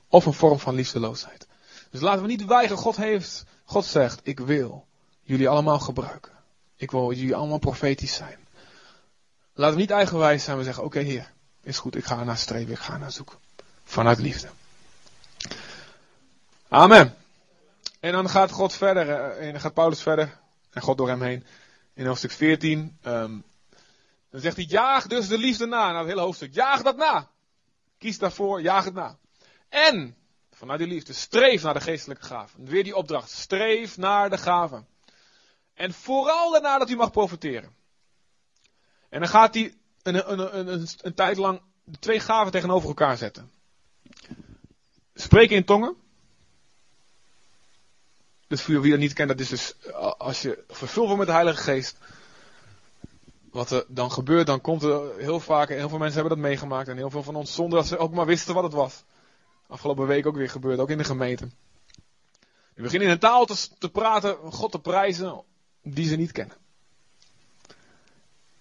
[0.08, 1.46] of een vorm van liefdeloosheid.
[1.90, 2.82] Dus laten we niet weigeren.
[2.82, 4.86] God heeft, God zegt, ik wil
[5.22, 6.32] jullie allemaal gebruiken.
[6.76, 8.45] Ik wil jullie allemaal profetisch zijn.
[9.56, 10.56] Laten we niet eigenwijs zijn.
[10.56, 13.38] We zeggen, oké heer, is goed, ik ga naar streven, ik ga naar zoeken.
[13.84, 14.48] Vanuit liefde.
[16.68, 17.16] Amen.
[18.00, 20.38] En dan gaat God verder, eh, en dan gaat Paulus verder,
[20.70, 21.46] en God door hem heen.
[21.94, 23.44] In hoofdstuk 14, um,
[24.30, 25.86] dan zegt hij, jaag dus de liefde na.
[25.86, 27.28] Nou, het hele hoofdstuk, jaag dat na.
[27.98, 29.16] Kies daarvoor, jaag het na.
[29.68, 30.16] En,
[30.52, 32.64] vanuit die liefde, streef naar de geestelijke gaven.
[32.64, 34.86] Weer die opdracht, streef naar de gaven.
[35.74, 37.74] En vooral daarna dat u mag profiteren.
[39.08, 43.16] En dan gaat hij een, een, een, een, tijd lang de twee gaven tegenover elkaar
[43.16, 43.50] zetten.
[45.14, 45.96] Spreken in tongen.
[48.46, 51.26] Dus voor wie dat niet kent, dat is dus eh, als je vervuld wordt met
[51.26, 51.98] de Heilige Geest.
[53.50, 56.46] Wat er dan gebeurt, dan komt er heel vaak, en heel veel mensen hebben dat
[56.48, 56.88] meegemaakt.
[56.88, 59.02] En heel veel van ons, zonder dat ze ook maar wisten wat het was.
[59.66, 61.48] Afgelopen week ook weer gebeurd, ook in de gemeente.
[62.74, 65.42] We beginnen in een taal te, te praten, God te prijzen,
[65.82, 66.56] die ze niet kennen.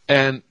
[0.06, 0.44] En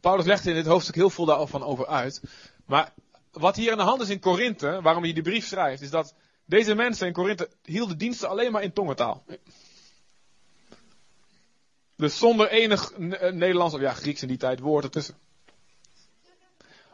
[0.00, 2.22] Paulus legt in dit hoofdstuk heel veel daarvan over uit.
[2.66, 2.92] Maar
[3.32, 6.14] wat hier aan de hand is in Korinthe, waarom hij die brief schrijft, is dat
[6.44, 9.24] deze mensen in Korinthe hielden diensten alleen maar in tongentaal.
[11.96, 15.16] Dus zonder enig Nederlands of ja, Grieks in die tijd woord ertussen.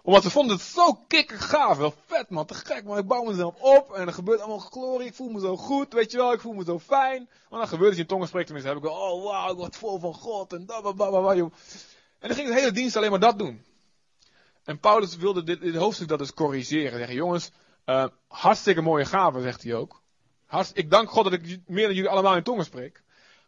[0.03, 1.77] Omdat ze vonden het zo kikker gaaf.
[1.77, 2.99] Wel vet man, te gek man.
[2.99, 5.07] Ik bouw mezelf op en er gebeurt allemaal glorie.
[5.07, 6.33] Ik voel me zo goed, weet je wel.
[6.33, 7.29] Ik voel me zo fijn.
[7.51, 8.73] Maar dan gebeurt het in tongen spreekt tenminste.
[8.73, 10.53] heb ik wel, oh wauw, ik word vol van God.
[10.53, 10.81] En da,
[12.19, 13.65] En dan ging het hele dienst alleen maar dat doen.
[14.65, 16.99] En Paulus wilde dit, dit hoofdstuk dat dus corrigeren.
[16.99, 17.51] Zeggen, jongens,
[17.87, 20.03] uh, hartstikke mooie gaven, zegt hij ook.
[20.47, 23.03] Hartst, ik dank God dat ik meer dan jullie allemaal in tongen spreek.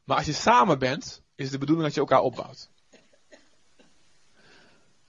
[0.05, 2.71] Maar als je samen bent, is de bedoeling dat je elkaar opbouwt.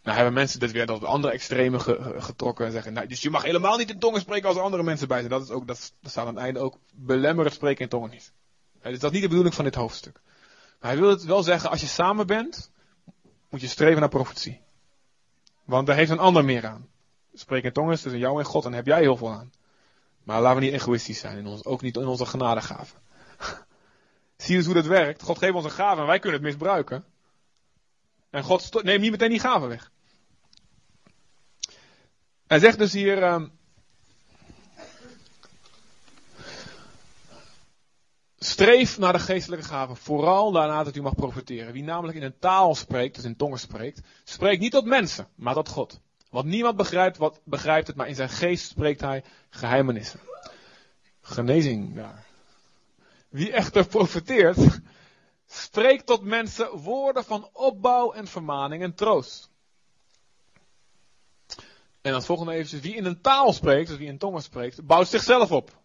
[0.03, 1.79] Nou hebben mensen dit weer tot andere extreme
[2.21, 4.83] getrokken en zeggen, nou, dus je mag helemaal niet in tongen spreken als er andere
[4.83, 5.29] mensen bij zijn.
[5.29, 8.31] Dat is ook, dat, dat staat aan het einde ook, belemmeren spreken in tongen niet.
[8.81, 10.21] dus dat is niet de bedoeling van dit hoofdstuk.
[10.79, 12.71] Maar hij wil het wel zeggen, als je samen bent,
[13.49, 14.61] moet je streven naar profetie.
[15.63, 16.89] Want daar heeft een ander meer aan.
[17.33, 19.51] Spreken in tongen is tussen jou en God en heb jij heel veel aan.
[20.23, 22.99] Maar laten we niet egoïstisch zijn, in ons, ook niet in onze genadegaven.
[24.37, 25.21] Zie eens hoe dat werkt.
[25.21, 27.05] God geeft ons een gave en wij kunnen het misbruiken.
[28.29, 29.91] En God neemt niet meteen die gave weg.
[32.47, 33.17] Hij zegt dus hier.
[33.17, 33.43] Uh,
[38.39, 41.73] streef naar de geestelijke gaven, vooral daarna dat u mag profiteren.
[41.73, 45.53] Wie namelijk in een taal spreekt, dus in tongen spreekt, spreekt niet tot mensen, maar
[45.53, 45.99] tot God.
[46.29, 50.19] Want niemand begrijpt, wat, begrijpt het, maar in zijn geest spreekt hij geheimenissen.
[51.21, 52.25] Genezing daar.
[53.29, 54.81] Wie echter profiteert,
[55.45, 59.49] spreekt tot mensen woorden van opbouw en vermaning en troost.
[62.01, 62.81] En het volgende eventjes.
[62.81, 65.77] Wie in een taal spreekt, dus wie in tongen spreekt, bouwt zichzelf op.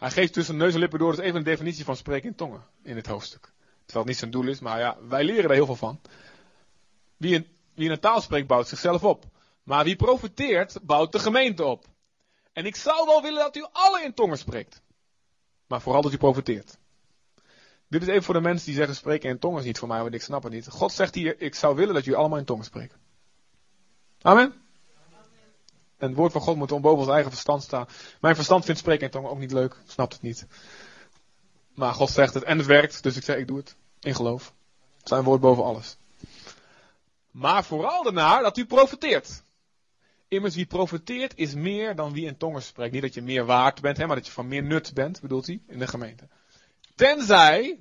[0.00, 2.64] Hij geeft tussen neus en lippen door dus even een definitie van spreken in tongen
[2.82, 3.52] in dit hoofdstuk.
[3.84, 6.00] Terwijl het niet zijn doel is, maar ja, wij leren er heel veel van.
[7.16, 9.24] Wie in, wie een taal spreekt, bouwt zichzelf op.
[9.62, 11.86] Maar wie profiteert, bouwt de gemeente op.
[12.52, 14.82] En ik zou wel willen dat u alle in tongen spreekt.
[15.66, 16.78] Maar vooral dat u profiteert.
[17.88, 20.00] Dit is even voor de mensen die zeggen spreken in tongen is niet voor mij,
[20.00, 20.68] want ik snap het niet.
[20.68, 22.98] God zegt hier, ik zou willen dat jullie allemaal in tongen spreken.
[24.22, 24.54] Amen.
[26.00, 27.86] En het woord van God moet boven ons eigen verstand staan.
[28.20, 29.76] Mijn verstand vindt spreken in tongen ook niet leuk.
[29.86, 30.46] Snapt het niet.
[31.74, 33.02] Maar God zegt het en het werkt.
[33.02, 33.76] Dus ik zeg ik doe het.
[34.00, 34.54] In geloof.
[35.02, 35.96] Zijn woord boven alles.
[37.30, 39.42] Maar vooral daarna dat u profiteert.
[40.28, 42.92] Immers wie profiteert is meer dan wie in tongen spreekt.
[42.92, 45.46] Niet dat je meer waard bent, hè, maar dat je van meer nut bent, bedoelt
[45.46, 46.28] hij, in de gemeente.
[46.94, 47.78] Tenzij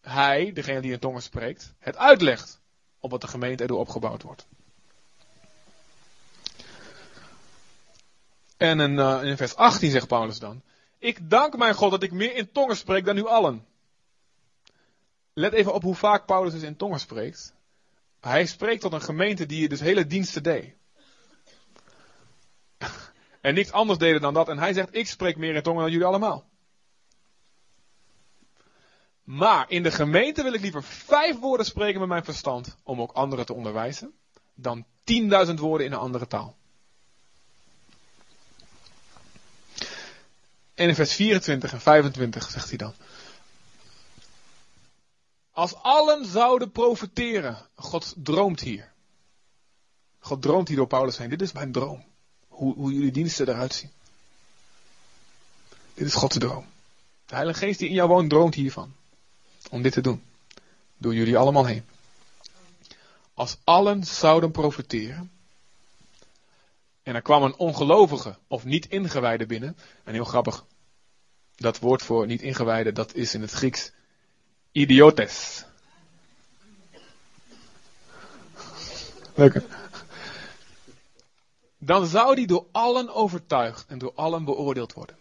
[0.00, 2.60] hij, degene die in tongen spreekt, het uitlegt.
[3.00, 4.46] Opdat de gemeente erdoor opgebouwd wordt.
[8.60, 10.62] En in, uh, in vers 18 zegt Paulus dan.
[10.98, 13.66] Ik dank mijn God dat ik meer in tongen spreek dan u allen.
[15.32, 17.54] Let even op hoe vaak Paulus dus in tongen spreekt.
[18.20, 20.74] Hij spreekt tot een gemeente die dus hele diensten deed.
[23.40, 24.48] en niets anders deden dan dat.
[24.48, 26.44] En hij zegt, ik spreek meer in tongen dan jullie allemaal.
[29.24, 33.12] Maar in de gemeente wil ik liever vijf woorden spreken met mijn verstand om ook
[33.12, 34.12] anderen te onderwijzen,
[34.54, 36.58] dan tienduizend woorden in een andere taal.
[40.80, 42.94] En in vers 24 en 25 zegt hij dan.
[45.50, 47.56] Als allen zouden profiteren.
[47.74, 48.92] God droomt hier.
[50.18, 51.28] God droomt hier door Paulus heen.
[51.28, 52.04] Dit is mijn droom.
[52.48, 53.90] Hoe, hoe jullie diensten eruit zien.
[55.94, 56.66] Dit is Gods droom.
[57.26, 58.94] De Heilige Geest die in jou woont droomt hiervan.
[59.70, 60.22] Om dit te doen.
[60.96, 61.84] Door jullie allemaal heen.
[63.34, 65.30] Als allen zouden profiteren.
[67.02, 69.76] En er kwam een ongelovige of niet ingewijde binnen.
[70.04, 70.64] En heel grappig.
[71.56, 73.92] Dat woord voor niet ingewijde, dat is in het Grieks
[74.72, 75.64] idiotes.
[79.34, 79.62] Leuk
[81.78, 85.16] Dan zou die door allen overtuigd en door allen beoordeeld worden.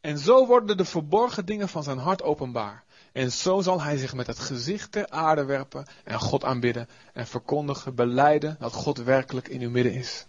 [0.00, 2.84] En zo worden de verborgen dingen van zijn hart openbaar.
[3.12, 7.26] En zo zal hij zich met het gezicht ter aarde werpen en God aanbidden en
[7.26, 10.26] verkondigen, beleiden dat God werkelijk in uw midden is.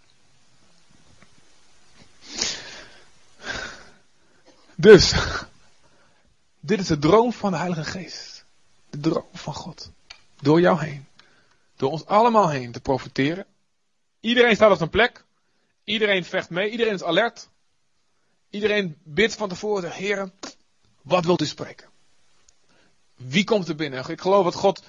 [4.74, 5.14] Dus,
[6.60, 8.44] dit is de droom van de Heilige Geest.
[8.90, 9.90] De droom van God.
[10.40, 11.06] Door jou heen.
[11.76, 13.46] Door ons allemaal heen te profiteren.
[14.20, 15.24] Iedereen staat op zijn plek.
[15.84, 16.70] Iedereen vecht mee.
[16.70, 17.48] Iedereen is alert.
[18.50, 19.92] Iedereen bidt van tevoren.
[19.92, 20.32] Heren,
[21.02, 21.91] wat wilt u spreken?
[23.26, 24.08] Wie komt er binnen?
[24.08, 24.82] Ik geloof dat God,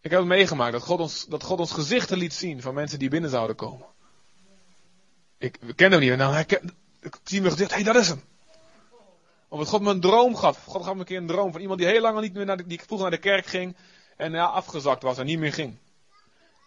[0.00, 2.98] ik heb het meegemaakt, dat God ons, dat God ons gezichten liet zien van mensen
[2.98, 3.86] die binnen zouden komen.
[5.38, 6.18] Ik we kennen hem niet.
[6.18, 6.62] Nou, ik,
[7.00, 8.22] ik zie me gezicht, hé, hey, dat is hem.
[9.48, 10.64] Omdat God me een droom gaf.
[10.64, 12.56] God gaf me een keer een droom van iemand die heel lang niet meer naar
[12.56, 13.76] de, die vroeger naar de kerk ging.
[14.16, 15.76] En ja, afgezakt was en niet meer ging.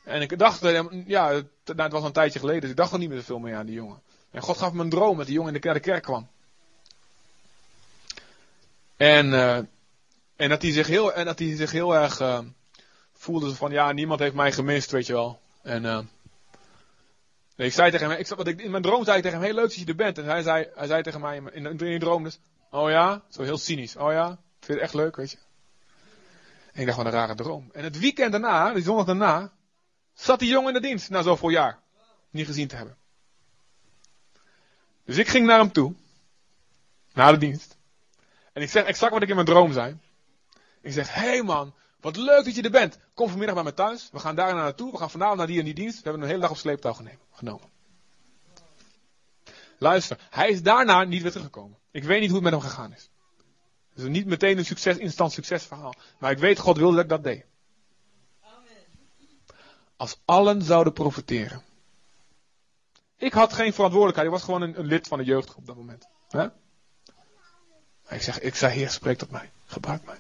[0.03, 2.99] En ik dacht, eh, ja, het, nou, was een tijdje geleden, dus ik dacht er
[2.99, 4.01] niet meer zoveel meer aan die jongen.
[4.31, 6.27] En God gaf me een droom dat die jongen in de, kerk kwam.
[8.97, 9.59] En, uh,
[10.41, 12.39] en dat hij zich heel, en dat hij zich heel erg uh,
[13.13, 15.41] voelde van, ja, niemand heeft mij gemist, weet je wel.
[15.61, 15.99] En uh,
[17.55, 19.55] ik zei tegen hem, ik, wat ik, in mijn droom zei ik tegen hem, heel
[19.55, 20.17] leuk dat je er bent.
[20.17, 22.39] En hij zei, hij zei tegen mij in, in, in, droom dus,
[22.71, 25.37] oh ja, zo heel cynisch, oh ja, vind je het echt leuk, weet je.
[26.73, 27.69] En ik dacht, wat een rare droom.
[27.73, 29.51] En het weekend daarna, die zondag daarna,
[30.13, 31.79] zat die jongen in de dienst na zoveel jaar.
[32.29, 32.97] Niet gezien te hebben.
[35.05, 35.93] Dus ik ging naar hem toe.
[37.13, 37.77] Na de dienst.
[38.53, 39.97] En ik zeg exact wat ik in mijn droom zei.
[40.81, 42.97] Ik zeg, hé hey man, wat leuk dat je er bent.
[43.13, 44.09] Kom vanmiddag bij me thuis.
[44.11, 44.91] We gaan daar naartoe.
[44.91, 45.97] We gaan vanavond naar die en die dienst.
[45.97, 46.93] We hebben een hele dag op sleeptouw
[47.31, 47.69] genomen.
[49.77, 51.77] Luister, hij is daarna niet weer teruggekomen.
[51.91, 53.09] Ik weet niet hoe het met hem gegaan is.
[53.93, 55.93] Het is niet meteen een succes, instant succesverhaal.
[56.17, 57.45] Maar ik weet, God wilde dat ik dat deed.
[59.95, 61.63] Als allen zouden profiteren.
[63.17, 64.27] Ik had geen verantwoordelijkheid.
[64.27, 66.07] Ik was gewoon een, een lid van de jeugdgroep op dat moment.
[68.09, 69.51] Ik zeg, ik zei, Heer, spreek tot mij.
[69.65, 70.17] Gebruik mij.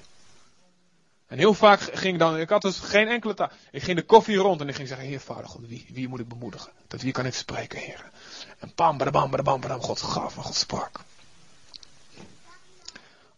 [1.31, 3.49] En heel vaak ging dan, ik had dus geen enkele taal.
[3.71, 6.19] Ik ging de koffie rond en ik ging zeggen, Heer Vader God, wie, wie moet
[6.19, 6.71] ik bemoedigen?
[6.87, 8.11] Dat wie kan ik spreken, Heer?
[8.59, 10.99] En bam, badabam, badabam, badabam, God gaf en God sprak.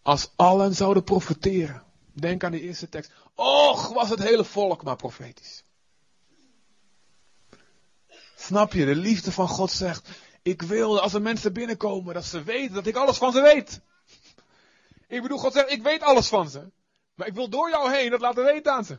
[0.02, 1.84] Als allen zouden profiteren.
[2.14, 3.12] Denk aan de eerste tekst.
[3.36, 5.64] Och, was het hele volk maar profetisch.
[8.36, 8.86] Snap je?
[8.86, 10.10] De liefde van God zegt,
[10.42, 13.82] ik wil als er mensen binnenkomen, dat ze weten dat ik alles van ze weet.
[15.08, 16.72] Ik bedoel, God zegt, ik weet alles van ze.
[17.14, 18.98] Maar ik wil door jou heen dat laten weten aan ze.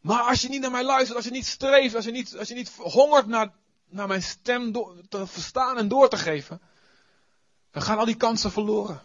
[0.00, 2.48] Maar als je niet naar mij luistert, als je niet streeft, als je niet, als
[2.48, 3.52] je niet hongert naar,
[3.88, 6.60] naar mijn stem door, te verstaan en door te geven,
[7.70, 9.02] dan gaan al die kansen verloren.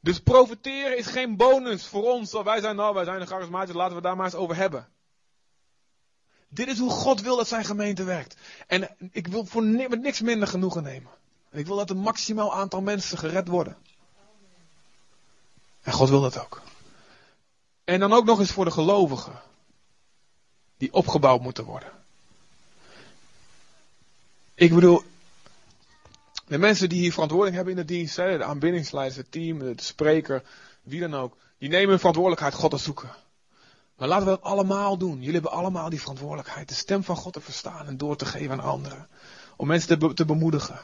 [0.00, 2.32] Dus profiteren is geen bonus voor ons.
[2.32, 4.88] Wij zijn nou, wij zijn de charismatisch, laten we daar maar eens over hebben.
[6.48, 8.36] Dit is hoe God wil dat zijn gemeente werkt.
[8.66, 11.10] En ik wil voor niks minder genoegen nemen.
[11.58, 13.76] Ik wil dat een maximaal aantal mensen gered worden.
[15.82, 16.62] En God wil dat ook.
[17.84, 19.40] En dan ook nog eens voor de gelovigen.
[20.76, 21.92] Die opgebouwd moeten worden.
[24.54, 25.02] Ik bedoel,
[26.46, 30.42] de mensen die hier verantwoording hebben in de dienst, de aanbiddingsleiders, het team, de spreker,
[30.82, 33.10] wie dan ook, die nemen hun verantwoordelijkheid God te zoeken.
[33.96, 35.18] Maar laten we dat allemaal doen.
[35.18, 36.68] Jullie hebben allemaal die verantwoordelijkheid.
[36.68, 39.08] De stem van God te verstaan en door te geven aan anderen.
[39.56, 40.78] Om mensen te, te bemoedigen.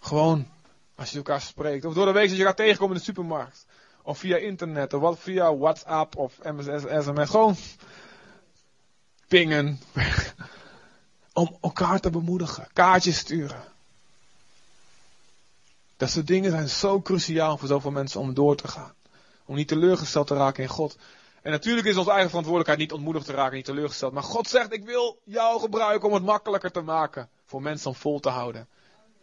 [0.00, 0.48] Gewoon,
[0.94, 1.84] als je elkaar spreekt.
[1.84, 3.66] Of door de week als je elkaar tegenkomt in de supermarkt.
[4.02, 7.30] Of via internet, of via WhatsApp of SMS.
[7.30, 7.56] Gewoon
[9.28, 9.80] pingen.
[11.32, 12.68] Om elkaar te bemoedigen.
[12.72, 13.62] Kaartjes sturen.
[15.96, 18.94] Dat soort dingen zijn zo cruciaal voor zoveel mensen om door te gaan.
[19.44, 20.96] Om niet teleurgesteld te raken in God.
[21.42, 24.12] En natuurlijk is onze eigen verantwoordelijkheid niet ontmoedigd te raken, niet teleurgesteld.
[24.12, 27.28] Maar God zegt, ik wil jou gebruiken om het makkelijker te maken.
[27.46, 28.68] Voor mensen om vol te houden.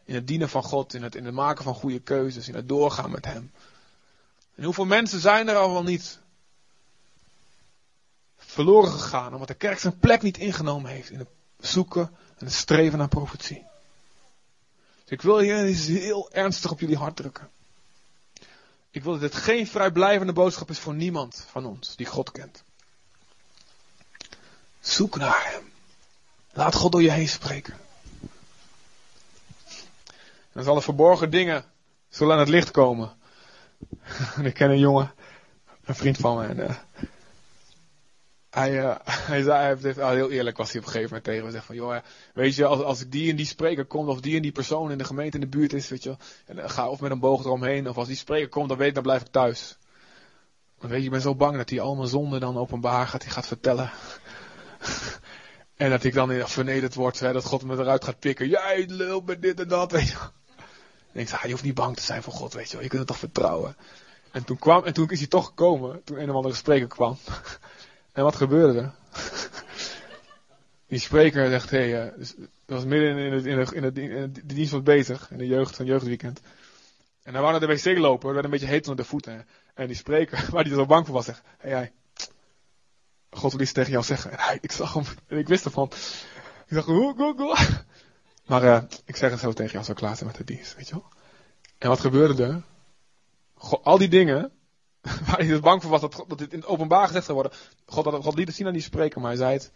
[0.07, 2.69] In het dienen van God, in het, in het maken van goede keuzes, in het
[2.69, 3.51] doorgaan met Hem.
[4.55, 6.19] En hoeveel mensen zijn er al wel niet
[8.37, 11.29] verloren gegaan, omdat de kerk zijn plek niet ingenomen heeft in het
[11.59, 13.65] zoeken en het streven naar profetie.
[15.03, 17.49] Dus ik wil hier eens heel ernstig op jullie hart drukken.
[18.91, 22.63] Ik wil dat het geen vrijblijvende boodschap is voor niemand van ons die God kent.
[24.79, 25.71] Zoek naar Hem.
[26.53, 27.86] Laat God door je heen spreken.
[30.57, 31.63] Dan zullen verborgen dingen
[32.09, 33.11] zullen aan het licht komen.
[34.35, 35.11] En ik ken een jongen,
[35.85, 36.45] een vriend van me.
[36.45, 36.75] En, uh,
[38.49, 38.95] hij, uh,
[39.31, 41.51] hij zei, hij heeft, uh, heel eerlijk was hij op een gegeven moment tegen me.
[41.51, 41.97] Zegt van, joh,
[42.33, 44.97] weet je, als, als die en die spreker komt, of die en die persoon in
[44.97, 47.89] de gemeente in de buurt is, weet je, en ga of met een boog eromheen,
[47.89, 49.77] of als die spreker komt, dan weet ik, dan blijf ik thuis.
[50.77, 53.23] Want weet je, ik ben zo bang dat hij al mijn zonden dan openbaar gaat,
[53.23, 53.91] hij gaat vertellen.
[55.75, 58.47] en dat ik dan vernederd word, hè, dat God me eruit gaat pikken.
[58.47, 60.17] Jij lul met dit en dat, weet je.
[61.18, 62.89] En ik zei, je hoeft niet bang te zijn voor God, weet je wel, je
[62.89, 63.76] kunt het toch vertrouwen.
[64.32, 67.18] En toen kwam, en toen is hij toch gekomen, toen een of andere spreker kwam.
[68.11, 68.93] En wat gebeurde er?
[70.88, 72.28] Die spreker zegt, hé, hey, uh,
[72.65, 75.38] dat was midden in, het, in, de, in, de, in de dienst was bezig, in
[75.38, 76.41] de jeugd, van jeugdweekend.
[77.24, 79.47] En hij wou naar de wc lopen, er werd een beetje heet onder de voeten.
[79.74, 81.91] En die spreker, waar hij zo bang voor was, zegt, hé, hey,
[83.30, 84.32] God wil iets tegen jou zeggen.
[84.32, 85.91] En hij, ik zag hem, en ik wist ervan.
[86.68, 87.57] Ik dacht, hoe, hoe, hoe.
[88.47, 90.75] Maar uh, ik zeg het zo tegen jou als we klaar zijn met de dienst,
[90.75, 91.05] weet je wel.
[91.77, 92.61] En wat gebeurde er?
[93.53, 94.51] God, al die dingen,
[95.25, 97.57] waar hij dus bang voor was dat, dat dit in het openbaar gezegd zou worden.
[97.85, 99.71] God, had, God liet het zien aan die spreker, maar hij zei het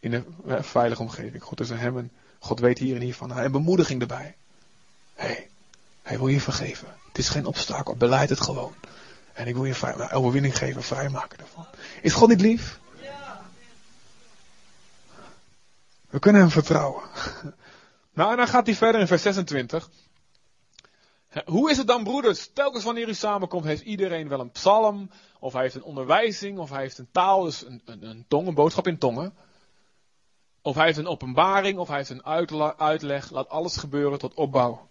[0.00, 1.42] in een veilige omgeving.
[1.42, 3.32] God is hem en God weet hier en hier van.
[3.32, 4.36] En bemoediging erbij.
[5.14, 5.48] Hé, hey,
[6.02, 6.88] hij wil je vergeven.
[7.08, 8.74] Het is geen obstakel, beleid het gewoon.
[9.32, 11.66] En ik wil je vrij, overwinning geven, vrijmaken ervan.
[12.02, 12.78] Is God niet lief?
[16.10, 17.02] We kunnen hem vertrouwen.
[18.16, 19.90] Nou, en dan gaat hij verder in vers 26.
[21.44, 22.50] Hoe is het dan, broeders?
[22.52, 25.10] Telkens wanneer u samenkomt, heeft iedereen wel een psalm,
[25.40, 28.46] of hij heeft een onderwijzing, of hij heeft een taal, dus een, een, een tong,
[28.46, 29.34] een boodschap in tongen.
[30.62, 32.26] Of hij heeft een openbaring, of hij heeft een
[32.78, 33.30] uitleg.
[33.30, 34.88] Laat alles gebeuren tot opbouw.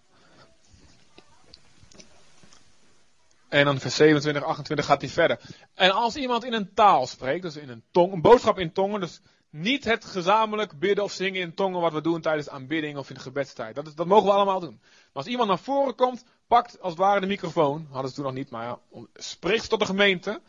[3.47, 5.39] En dan vers 27, 28 gaat hij verder.
[5.73, 8.99] En als iemand in een taal spreekt, dus in een tong, een boodschap in tongen,
[8.99, 9.21] dus
[9.57, 13.15] niet het gezamenlijk bidden of zingen in tongen wat we doen tijdens aanbidding of in
[13.15, 13.75] de gebedstijd.
[13.75, 14.79] Dat, dat mogen we allemaal doen.
[14.81, 18.25] Maar als iemand naar voren komt, pakt als het ware de microfoon, hadden ze toen
[18.25, 18.79] nog niet, maar ja,
[19.13, 20.41] spreekt tot de gemeente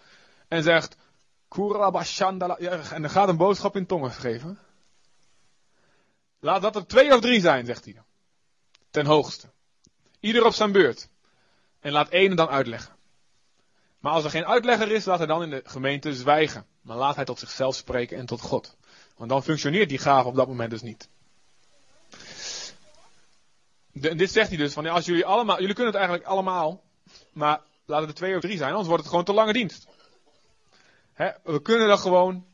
[0.49, 0.97] en zegt,
[1.49, 2.39] en
[3.03, 4.59] dan gaat een boodschap in tongen geven.
[6.41, 8.03] Laat dat er twee of drie zijn, zegt hij.
[8.91, 9.51] Ten hoogste.
[10.21, 11.09] Ieder op zijn beurt.
[11.81, 12.95] En laat één dan uitleggen.
[13.99, 16.67] Maar als er geen uitlegger is, laat hij dan in de gemeente zwijgen.
[16.81, 18.77] Maar laat hij tot zichzelf spreken en tot God.
[19.17, 21.09] Want dan functioneert die gave op dat moment dus niet.
[23.93, 26.83] De, dit zegt hij dus, van als jullie allemaal, jullie kunnen het eigenlijk allemaal,
[27.33, 29.87] maar laat het er twee of drie zijn, anders wordt het gewoon te lange dienst.
[31.43, 32.45] we kunnen er gewoon,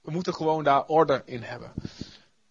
[0.00, 1.72] we moeten gewoon daar orde in hebben.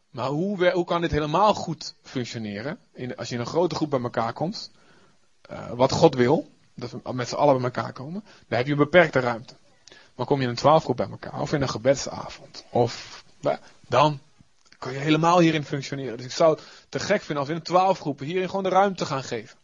[0.10, 2.80] Maar hoe, hoe kan dit helemaal goed functioneren?
[2.94, 4.72] In, als je in een grote groep bij elkaar komt,
[5.52, 8.72] uh, wat God wil, dat we met z'n allen bij elkaar komen, dan heb je
[8.72, 9.56] een beperkte ruimte.
[10.16, 13.23] Maar kom je in een twaalfgroep bij elkaar, of in een gebedsavond, of
[13.88, 14.20] dan
[14.78, 16.18] kan je helemaal hierin functioneren.
[16.18, 18.70] Dus ik zou het te gek vinden als we in twaalf groepen hierin gewoon de
[18.70, 19.58] ruimte gaan geven.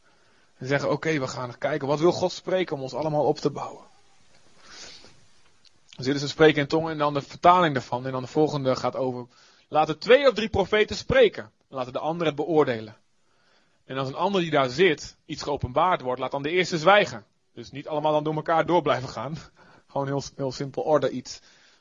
[0.58, 3.50] En zeggen, oké, we gaan kijken, wat wil God spreken om ons allemaal op te
[3.50, 3.84] bouwen.
[6.00, 8.06] Dan zitten ze spreken in tongen en dan de vertaling daarvan.
[8.06, 9.28] En dan de volgende gaat over.
[9.68, 11.52] Laten twee of drie profeten spreken.
[11.68, 12.96] Laten de anderen het beoordelen.
[13.86, 17.26] En als een ander die daar zit iets geopenbaard wordt, laat dan de eerste zwijgen.
[17.54, 19.38] Dus niet allemaal dan door elkaar door blijven gaan.
[19.92, 21.40] Gewoon heel, heel simpel orde iets.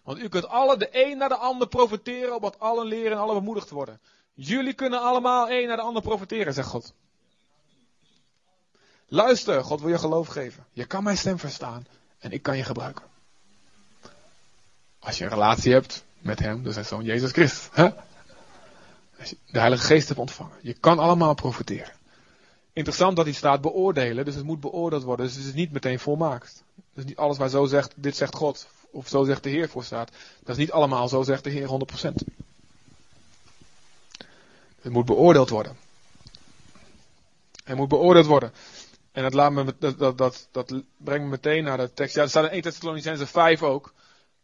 [0.09, 3.35] Want u kunt alle de een naar de ander profiteren, opdat allen leren en allen
[3.35, 4.01] bemoedigd worden.
[4.35, 6.93] Jullie kunnen allemaal een naar de ander profiteren, zegt God.
[9.09, 10.67] Luister, God wil je geloof geven.
[10.73, 11.87] Je kan mijn stem verstaan
[12.19, 13.05] en ik kan je gebruiken.
[14.99, 17.69] Als je een relatie hebt met hem, dus zijn zoon Jezus Christus.
[17.73, 17.91] Hè?
[19.19, 20.57] Als je de Heilige Geest hebt ontvangen.
[20.63, 21.93] Je kan allemaal profiteren.
[22.73, 25.27] Interessant dat hij staat beoordelen, dus het moet beoordeeld worden.
[25.27, 26.65] Dus het is niet meteen volmaakt.
[26.95, 29.85] Dus niet alles waar zo zegt, dit zegt God, of zo zegt de Heer voor
[29.85, 30.11] staat.
[30.41, 32.13] Dat is niet allemaal zo zegt de Heer 100%.
[34.81, 35.77] Het moet beoordeeld worden.
[37.65, 38.53] Het moet beoordeeld worden.
[39.13, 42.15] En dat, laat me, dat, dat, dat, dat brengt me meteen naar de tekst.
[42.15, 43.93] Ja, er staat in 1 Thessalonicense 5 ook.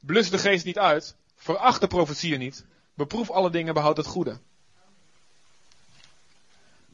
[0.00, 1.14] Blus de geest niet uit.
[1.36, 2.64] Veracht de profetieën niet.
[2.94, 4.38] Beproef alle dingen, behoud het goede.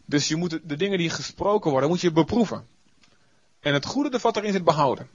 [0.05, 2.67] Dus je moet de dingen die gesproken worden, moet je beproeven.
[3.61, 5.09] En het goede wat erin zit behouden.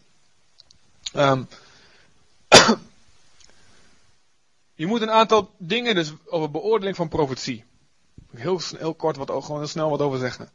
[1.16, 1.48] Um,
[4.76, 7.66] je moet een aantal dingen, dus over beoordeling van profetie.
[8.32, 10.50] Heel, heel kort wat, gewoon heel snel wat over zeggen.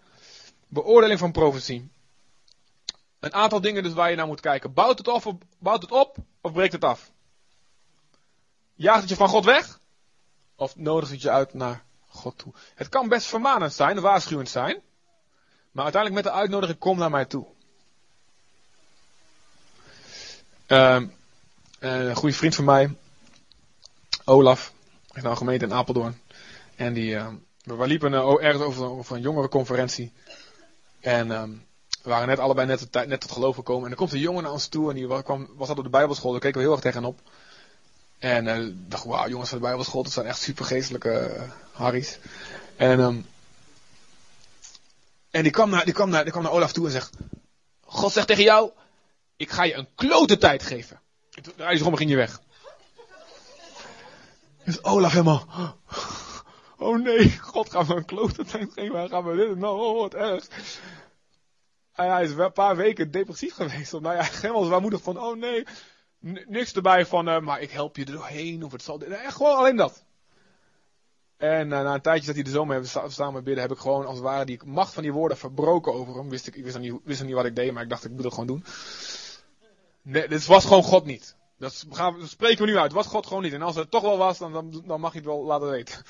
[0.68, 1.90] Beoordeling van profetie.
[3.20, 4.72] Een aantal dingen dus waar je naar moet kijken.
[4.72, 7.10] Bouwt het, op, bouwt het op of breekt het af?
[8.74, 9.80] Jaagt het je van God weg?
[10.56, 12.52] Of nodigt het je uit naar God toe?
[12.74, 14.80] Het kan best vermanend zijn, waarschuwend zijn.
[15.70, 17.46] Maar uiteindelijk met de uitnodiging, kom naar mij toe.
[20.66, 21.02] Uh,
[21.78, 22.96] een goede vriend van mij,
[24.30, 24.72] Olaf,
[25.12, 26.20] is nou gemeente in Apeldoorn.
[26.76, 27.28] En die, uh,
[27.62, 30.12] we liepen uh, ergens over, over een jongerenconferentie.
[31.00, 31.42] En uh,
[32.02, 33.84] we waren net allebei net, tot, net tot geloof gekomen.
[33.84, 35.90] En er komt een jongen naar ons toe en die kwam, was dat op de
[35.90, 36.30] Bijbelschool.
[36.30, 37.20] Daar keken we heel erg tegenop.
[38.18, 42.18] En uh, dacht, wauw, jongens van de Bijbelschool, dat zijn echt super geestelijke uh, harries.
[42.76, 43.26] En, um,
[45.30, 47.10] en die, kwam naar, die, kwam naar, die kwam naar Olaf toe en zegt:
[47.80, 48.70] God zegt tegen jou:
[49.36, 51.00] Ik ga je een klote tijd geven.
[51.30, 52.40] En toen draaide zich om en ging je weg.
[54.70, 55.46] Dus Olaf helemaal.
[56.78, 58.44] Oh nee, God gaat me een klote.
[58.74, 60.48] Hij gaat me dit nou, oh, wat erg.
[61.92, 63.94] En hij is een paar weken depressief geweest.
[63.94, 65.66] Omdat hij helemaal zwaarmoedig van: Oh nee,
[66.46, 68.64] niks erbij van, uh, maar ik help je er doorheen.
[68.64, 68.98] Of het zal.
[68.98, 70.04] Nee, gewoon alleen dat.
[71.36, 74.06] En uh, na een tijdje dat hij er zo mee met bidden, heb ik gewoon
[74.06, 76.28] als het ware die macht van die woorden verbroken over hem.
[76.28, 78.24] Wist ik, ik wist nog niet, niet wat ik deed, maar ik dacht ik moet
[78.24, 78.64] het gewoon doen.
[80.02, 81.38] Nee, dit was gewoon God niet.
[81.60, 82.92] Dat, gaan spreken we nu uit.
[82.92, 83.52] Was God gewoon niet.
[83.52, 86.04] En als het toch wel was, dan, dan, mag je het wel laten weten.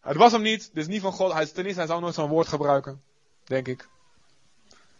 [0.00, 0.70] Het was hem niet.
[0.74, 1.32] Is niet van God.
[1.32, 3.02] Hij, ten eerste, hij zou nooit zo'n woord gebruiken.
[3.44, 3.88] Denk ik.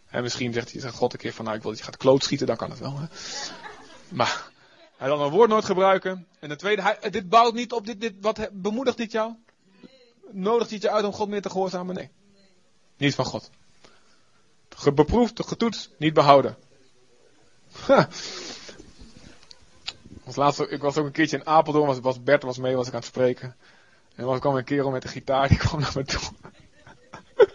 [0.06, 1.96] En misschien zegt hij, zegt God een keer van, nou ik wil dat je gaat
[1.96, 2.98] klootschieten, dan kan het wel.
[2.98, 3.06] Hè?
[4.08, 4.50] Maar
[4.96, 6.26] hij zal een woord nooit gebruiken.
[6.38, 9.34] En de tweede, dit bouwt niet op dit, dit, wat bemoedigt dit jou?
[10.30, 11.94] Nodigt dit je uit om God meer te gehoorzamen?
[11.94, 12.10] Nee.
[12.96, 13.50] Niet van God.
[14.94, 16.56] Beproefd, getoetst, niet behouden.
[17.86, 18.08] Ha.
[20.26, 22.92] Als laatste, ik was ook een keertje in Apeldoorn, was, Bert was mee, was ik
[22.92, 23.56] aan het spreken.
[24.14, 26.20] En er kwam een kerel met een gitaar, die kwam naar me toe.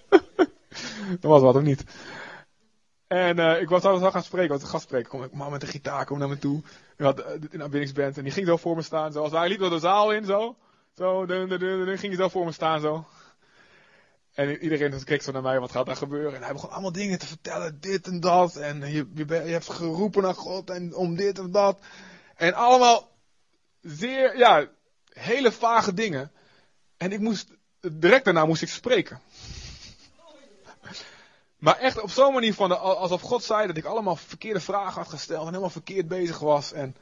[1.20, 1.84] dat was wat of niet.
[3.08, 5.10] En uh, ik was al gaan spreken, was een gastspreker.
[5.10, 6.62] Kom ik, man met de gitaar, kom naar me toe.
[6.98, 9.12] Ik had een aanbiddingsband en die ging zo voor me staan.
[9.12, 10.56] Zoals hij liep door de zaal in, zo.
[10.96, 13.06] Zo, dun, dun, dun, ging hij zo voor me staan, zo.
[14.34, 16.36] En iedereen keek zo naar mij, wat gaat daar gebeuren?
[16.36, 18.56] En hij begon allemaal dingen te vertellen, dit en dat.
[18.56, 21.80] En je, je, hebt geroepen naar God en om dit en dat.
[22.40, 23.18] En allemaal
[23.82, 24.68] zeer, ja,
[25.10, 26.32] hele vage dingen.
[26.98, 27.48] En ik moest,
[27.80, 29.22] direct daarna moest ik spreken.
[31.58, 35.10] Maar echt op zo'n manier van alsof God zei dat ik allemaal verkeerde vragen had
[35.10, 36.72] gesteld en helemaal verkeerd bezig was.
[36.72, 36.96] En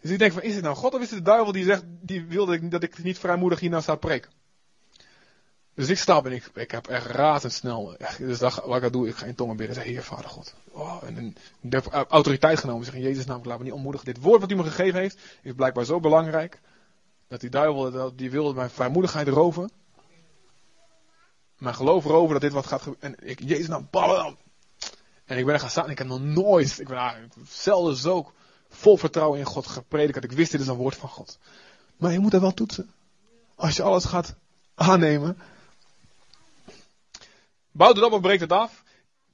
[0.00, 1.82] dus ik denk van, is het nou God of is het de duivel die zegt,
[1.86, 4.30] die wilde dat ik niet vrijmoedig hierna zou preken?
[5.74, 9.08] Dus ik stap en ik, ik heb echt razendsnel, dus dat, wat ik dat doe,
[9.08, 10.54] ik ga in tongen bidden, zeg, Heer Vader God.
[10.70, 14.06] Oh, en, ik heb autoriteit genomen, zeg in Jezus naam, laat me niet ontmoedigen.
[14.06, 16.60] Dit woord wat u me gegeven heeft, is blijkbaar zo belangrijk,
[17.28, 19.70] dat die duivel, die wilde mijn vrijmoedigheid roven.
[21.58, 23.18] Mijn geloof erover dat dit wat gaat gebeuren.
[23.18, 24.36] En ik, Jezus nou, bam.
[25.24, 27.14] En ik ben er gaan staan en ik heb nog nooit, ik ben ah,
[27.48, 28.32] zelden zo
[28.68, 31.38] vol vertrouwen in God gepredikt dat ik wist dit is een woord van God.
[31.96, 32.90] Maar je moet dat wel toetsen.
[33.54, 34.34] Als je alles gaat
[34.74, 35.38] aannemen.
[37.76, 38.82] Bouwt het op of breekt het af?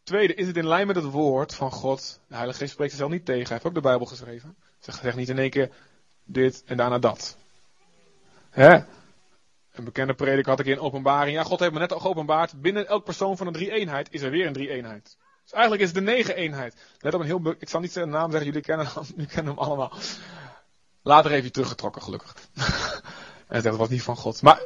[0.03, 2.21] Tweede, is het in lijn met het woord van God?
[2.29, 3.43] De Heilige Geest spreekt zichzelf niet tegen.
[3.43, 4.57] Hij heeft ook de Bijbel geschreven.
[4.79, 5.71] Zeg, zeg niet in één keer
[6.25, 7.37] dit en daarna dat.
[8.51, 8.75] Hè?
[9.73, 11.37] Een bekende predik had ik in openbaring.
[11.37, 12.61] Ja, God heeft me net al geopenbaard.
[12.61, 15.17] Binnen elk persoon van een drie-eenheid is er weer een drie-eenheid.
[15.43, 16.75] Dus eigenlijk is het de negen eenheid.
[16.99, 19.55] Let op een heel, ik zal niet zijn naam zeggen, jullie kennen hem, jullie kennen
[19.55, 19.93] hem allemaal.
[21.03, 22.35] Later hij teruggetrokken, gelukkig.
[23.49, 24.43] en zegt, dat was niet van God.
[24.43, 24.63] Maar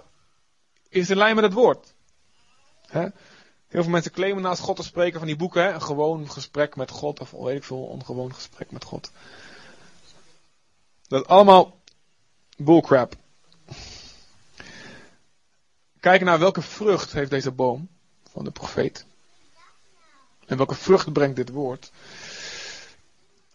[0.89, 1.95] is in lijn met het woord.
[2.87, 3.09] Hè?
[3.75, 6.91] Heel veel mensen claimen naast God te spreken van die boeken, een gewoon gesprek met
[6.91, 9.11] God, of weet ik veel, ongewoon gesprek met God.
[11.09, 11.81] Dat is allemaal
[12.57, 13.15] bullcrap.
[16.01, 17.89] Kijken naar welke vrucht heeft deze boom
[18.31, 19.07] van de profeet.
[20.47, 21.93] En welke vrucht brengt dit woord.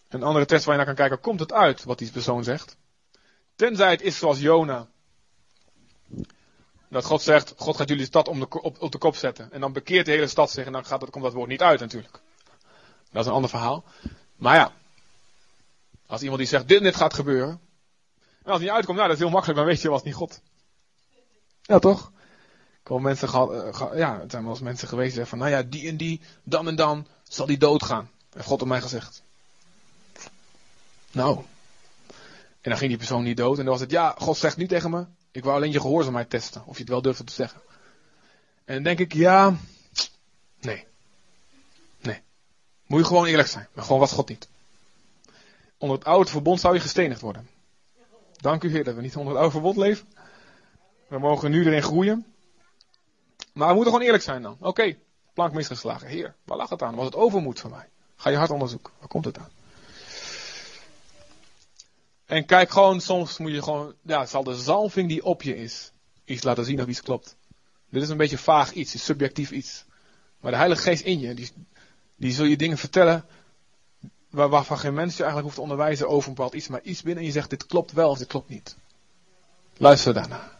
[0.08, 2.76] Een andere test waar je naar kan kijken, komt het uit wat die persoon zegt?
[3.54, 4.88] Tenzij het is zoals Jona.
[6.90, 9.52] Dat God zegt, God gaat jullie stad om de, op, op de kop zetten.
[9.52, 11.80] En dan bekeert de hele stad zich en dan gaat, komt dat woord niet uit
[11.80, 12.20] natuurlijk.
[13.10, 13.84] Dat is een ander verhaal.
[14.36, 14.72] Maar ja,
[16.06, 17.60] als iemand die zegt, dit dit gaat gebeuren.
[18.20, 20.14] En als het niet uitkomt, nou dat is heel makkelijk, dan weet je, was niet
[20.14, 20.40] God.
[21.62, 22.12] Ja toch?
[22.84, 25.68] Ik mensen uh, ja, het zijn wel eens mensen geweest die zeggen van, nou ja,
[25.70, 28.10] die en die, dan en dan, zal die doodgaan.
[28.32, 29.22] Heeft God op mij gezegd.
[31.12, 31.36] Nou.
[32.60, 34.68] En dan ging die persoon niet dood en dan was het, ja, God zegt niet
[34.68, 37.60] tegen me, ik wou alleen je gehoorzaamheid testen, of je het wel durfde te zeggen.
[38.64, 39.56] En dan denk ik, ja,
[40.60, 40.86] nee.
[42.00, 42.22] Nee.
[42.86, 44.48] Moet je gewoon eerlijk zijn, maar gewoon was God niet.
[45.78, 47.48] Onder het oude verbond zou je gestenigd worden.
[48.36, 50.08] Dank u Heer dat we niet onder het oude verbond leven.
[51.08, 52.26] We mogen nu erin groeien.
[53.52, 54.56] Maar we moeten gewoon eerlijk zijn dan.
[54.60, 54.96] Oké,
[55.34, 56.08] plank misgeslagen.
[56.08, 56.94] Heer, waar lag het aan?
[56.94, 57.88] Was het overmoed van mij?
[58.16, 58.92] Ga je hart onderzoeken.
[58.98, 59.50] Waar komt het aan?
[62.30, 65.92] En kijk gewoon, soms moet je gewoon, ja, zal de zalving die op je is,
[66.24, 67.36] iets laten zien of iets klopt.
[67.88, 69.84] Dit is een beetje vaag iets, is subjectief iets.
[70.40, 71.50] Maar de Heilige Geest in je, die,
[72.16, 73.24] die zul je dingen vertellen
[74.28, 77.02] waar, waarvan geen mens je eigenlijk hoeft te onderwijzen over een bepaald iets, maar iets
[77.02, 78.76] binnen en je zegt dit klopt wel of dit klopt niet.
[79.76, 80.58] Luister daarna.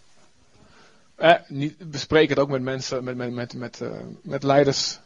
[1.15, 3.91] Eh, bespreek het ook met mensen, met, met, met, met, uh,
[4.23, 4.99] met leiders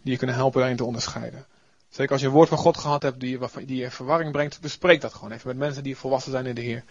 [0.00, 1.46] die je kunnen helpen daarin te onderscheiden.
[1.92, 5.00] Zeker als je een woord van God gehad hebt die, die je verwarring brengt, bespreek
[5.00, 6.84] dat gewoon even met mensen die volwassen zijn in de Heer.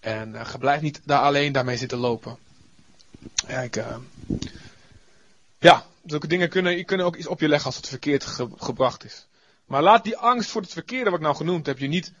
[0.00, 2.36] En uh, blijf niet daar alleen daarmee zitten lopen.
[3.46, 3.68] Ja,
[5.58, 9.04] ja, zulke dingen kunnen, kunnen ook iets op je leggen als het verkeerd ge, gebracht
[9.04, 9.26] is.
[9.64, 12.12] Maar laat die angst voor het verkeerde wat ik nou genoemd heb je niet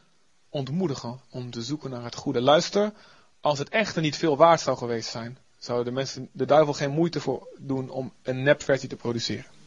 [0.48, 2.40] ontmoedigen om te zoeken naar het goede.
[2.40, 2.92] Luister,
[3.40, 6.90] als het echte niet veel waard zou geweest zijn, zouden de mensen, de duivel geen
[6.90, 9.57] moeite voor doen om een nepversie te produceren.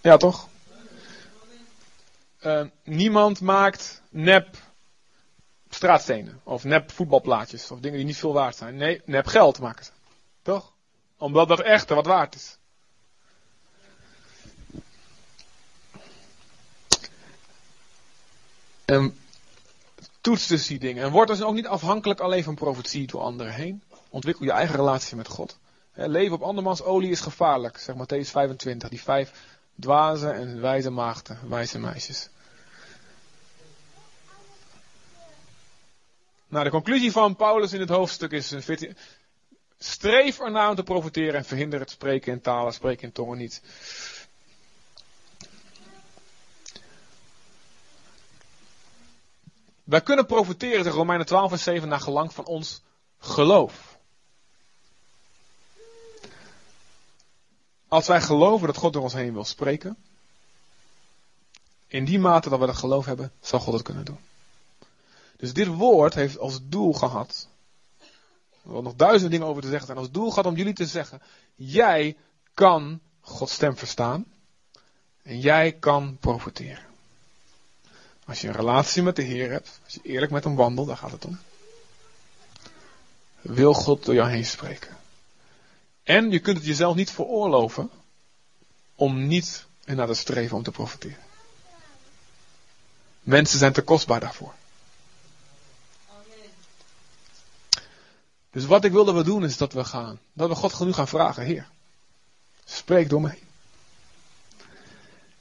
[0.00, 0.48] Ja, toch?
[2.42, 4.56] Uh, niemand maakt nep
[5.68, 6.40] straatstenen.
[6.42, 7.70] Of nep voetbalplaatjes.
[7.70, 8.76] Of dingen die niet veel waard zijn.
[8.76, 9.90] Nee, nep geld maken ze.
[10.42, 10.72] Toch?
[11.16, 12.58] Omdat dat echte wat waard is.
[18.84, 19.18] En
[20.20, 21.04] toets dus die dingen.
[21.04, 23.82] En word dus ook niet afhankelijk alleen van profetie door anderen heen.
[24.08, 25.58] Ontwikkel je eigen relatie met God.
[25.92, 27.78] leven op andermans olie is gevaarlijk.
[27.78, 28.88] Zeg Matthäus 25.
[28.88, 29.32] Die vijf
[29.80, 32.28] dwaze en wijze maagden, wijze meisjes.
[36.48, 38.54] Nou, de conclusie van Paulus in het hoofdstuk is:
[39.78, 43.62] streef ernaar om te profiteren en verhinder het spreken in talen, spreken in tongen niet.
[49.84, 52.82] Wij kunnen profiteren, zegt Romeinen 12 vers 7, naar gelang van ons
[53.18, 53.89] geloof.
[57.90, 59.96] Als wij geloven dat God door ons heen wil spreken,
[61.86, 64.18] in die mate dat we dat geloof hebben, zal God het kunnen doen.
[65.36, 67.48] Dus dit woord heeft als doel gehad,
[68.64, 71.22] er nog duizenden dingen over te zeggen zijn, als doel gehad om jullie te zeggen,
[71.54, 72.16] jij
[72.54, 74.24] kan Gods stem verstaan
[75.22, 76.84] en jij kan profiteren.
[78.26, 80.96] Als je een relatie met de Heer hebt, als je eerlijk met hem wandelt, daar
[80.96, 81.38] gaat het om.
[83.40, 84.98] Wil God door jou heen spreken.
[86.10, 87.90] En je kunt het jezelf niet veroorloven
[88.94, 91.18] om niet naar te streven om te profiteren.
[93.20, 94.54] Mensen zijn te kostbaar daarvoor.
[98.50, 100.92] Dus wat ik wil dat we doen is dat we gaan, dat we God nu
[100.92, 101.68] gaan vragen, Heer,
[102.64, 103.38] spreek door mij.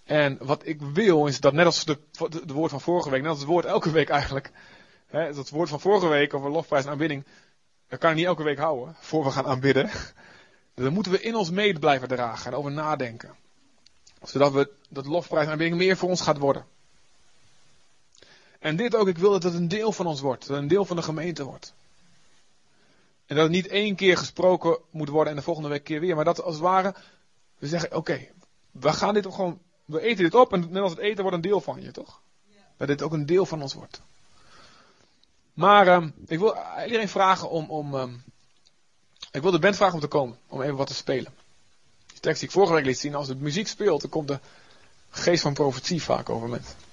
[0.03, 1.99] En wat ik wil is dat net als de,
[2.45, 4.51] woord van vorige week, net als het woord elke week eigenlijk,
[5.07, 7.25] hè, woord van vorige week over lofprijs en aanbidding,
[7.87, 9.89] dat kan ik niet elke week houden, voor we gaan aanbidden.
[10.83, 13.35] Dan moeten we in ons mee blijven dragen en over nadenken.
[14.23, 16.65] Zodat we, dat lofprijs en aanbidding meer voor ons gaat worden.
[18.59, 20.41] En dit ook, ik wil dat het een deel van ons wordt.
[20.41, 21.73] Dat het een deel van de gemeente wordt.
[23.25, 26.15] En dat het niet één keer gesproken moet worden en de volgende week keer weer.
[26.15, 26.95] Maar dat als het ware,
[27.57, 28.27] we zeggen, oké,
[28.71, 31.43] we gaan dit gewoon, we eten dit op en net als het eten wordt een
[31.43, 32.21] deel van je, toch?
[32.77, 34.01] Dat dit ook een deel van ons wordt.
[35.53, 38.23] Maar um, ik wil iedereen vragen om, om um,
[39.31, 41.33] ik wil de band vragen om te komen, om even wat te spelen.
[42.07, 44.39] Die tekst die ik vorige week liet zien, als de muziek speelt, dan komt de
[45.09, 46.75] geest van profetie vaak over mensen.
[46.77, 46.87] Niet.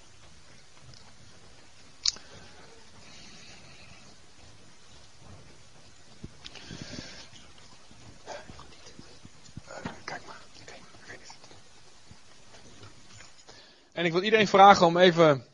[13.93, 15.45] En ik wil iedereen vragen om even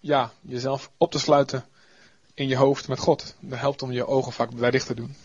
[0.00, 1.64] ja, jezelf op te sluiten
[2.34, 3.34] in je hoofd met God.
[3.40, 5.16] Dat helpt om je ogen vaak bij dicht te doen.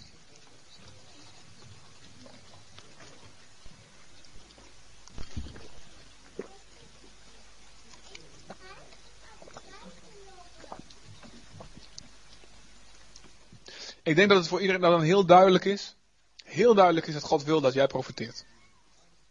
[14.09, 15.95] Ik denk dat het voor iedereen dan heel duidelijk is.
[16.43, 18.45] Heel duidelijk is dat God wil dat jij profiteert.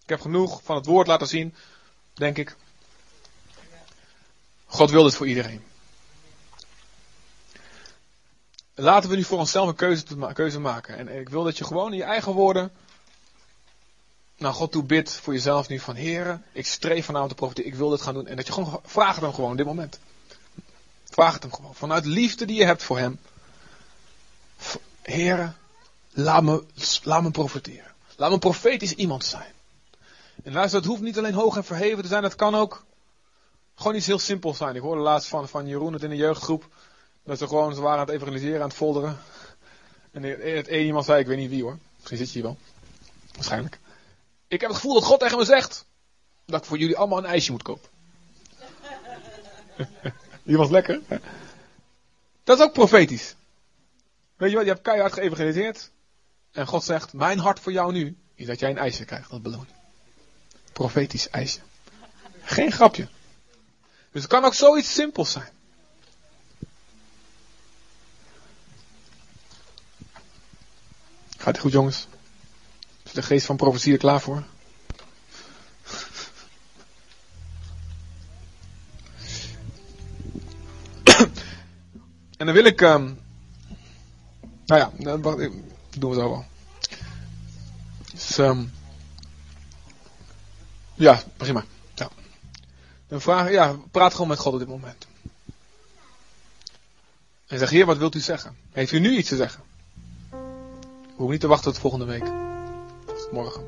[0.02, 1.54] Ik heb genoeg van het woord laten zien,
[2.14, 2.56] denk ik.
[4.66, 5.64] God wil dit voor iedereen.
[8.74, 10.02] Laten we nu voor onszelf een keuze,
[10.54, 10.96] te maken.
[10.96, 12.72] En ik wil dat je gewoon in je eigen woorden
[14.36, 17.76] naar God toe bidt voor jezelf nu van Heren, ik streef vanavond de profiteren, ik
[17.76, 18.26] wil dit gaan doen.
[18.26, 19.98] En dat je gewoon vraagt hem gewoon op dit moment.
[21.04, 21.74] Vraag het hem gewoon.
[21.74, 23.18] Vanuit liefde die je hebt voor hem.
[25.08, 25.56] Heren,
[26.10, 26.64] laat me,
[27.02, 27.94] laat me profiteren.
[28.16, 29.52] Laat me profetisch iemand zijn.
[30.44, 32.84] En luister, het hoeft niet alleen hoog en verheven te zijn, het kan ook
[33.74, 34.74] gewoon iets heel simpels zijn.
[34.74, 36.68] Ik hoorde laatst van, van Jeroen het in de jeugdgroep.
[37.24, 39.18] Dat ze gewoon, ze waren aan het evangeliseren, aan het folderen.
[40.10, 41.78] En het één iemand zei, ik weet niet wie hoor.
[41.96, 42.56] Misschien zit je hier wel.
[43.34, 43.78] Waarschijnlijk.
[44.48, 45.86] Ik heb het gevoel dat God tegen me zegt.
[46.46, 47.88] Dat ik voor jullie allemaal een ijsje moet kopen.
[50.42, 51.00] Die was lekker.
[52.44, 53.36] Dat is ook profetisch.
[54.38, 55.90] Weet je wat, je hebt keihard geëvangeliseerd.
[56.52, 59.42] En God zegt, mijn hart voor jou nu is dat jij een ijsje krijgt, dat
[59.42, 59.76] beloning.
[60.72, 61.60] Profetisch ijsje.
[62.42, 63.08] Geen grapje.
[64.12, 65.48] Dus het kan ook zoiets simpels zijn.
[71.36, 72.06] Gaat het goed jongens?
[73.02, 74.44] Is de geest van profetie er klaar voor?
[82.36, 82.80] en dan wil ik...
[82.80, 83.26] Um,
[84.68, 85.50] nou ja, dat
[85.98, 86.44] doen we zo wel.
[88.12, 88.72] Dus, um,
[90.94, 91.64] ja, maar.
[91.94, 92.08] Ja.
[93.08, 95.06] Dan vraag, ja, praat gewoon met God op dit moment.
[97.46, 98.56] En zeg, Heer, wat wilt u zeggen?
[98.72, 99.62] Heeft u nu iets te zeggen?
[101.16, 102.24] We niet te wachten tot volgende week.
[103.32, 103.62] Morgen.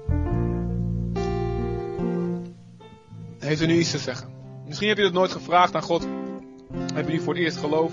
[3.39, 4.31] Heeft u nu iets te zeggen?
[4.67, 6.07] Misschien heb je het nooit gevraagd aan God.
[6.95, 7.93] Heb je voor het eerst geloof?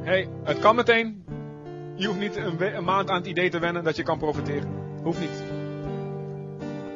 [0.00, 1.21] Hé, hey, het kan meteen.
[1.94, 4.68] Je hoeft niet een, maand aan het idee te wennen dat je kan profiteren.
[5.02, 5.42] Hoeft niet.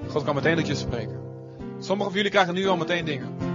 [0.08, 1.20] God kan meteen tot je spreken.
[1.78, 3.54] Sommigen van jullie krijgen nu al meteen dingen.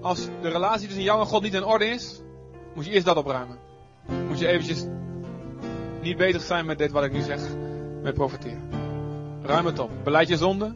[0.00, 2.20] Als de relatie tussen jou en God niet in orde is,
[2.74, 3.58] moet je eerst dat opruimen.
[4.28, 4.86] Moet je eventjes
[6.02, 7.40] niet bezig zijn met dit wat ik nu zeg,
[8.02, 8.70] met profiteren.
[9.42, 9.90] Ruim het op.
[10.04, 10.74] Beleid je zonde.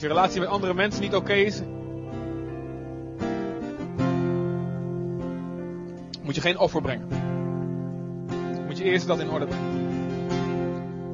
[0.00, 1.60] Als je relatie met andere mensen niet oké is,
[6.22, 7.08] moet je geen offer brengen.
[8.66, 9.88] Moet je eerst dat in orde brengen.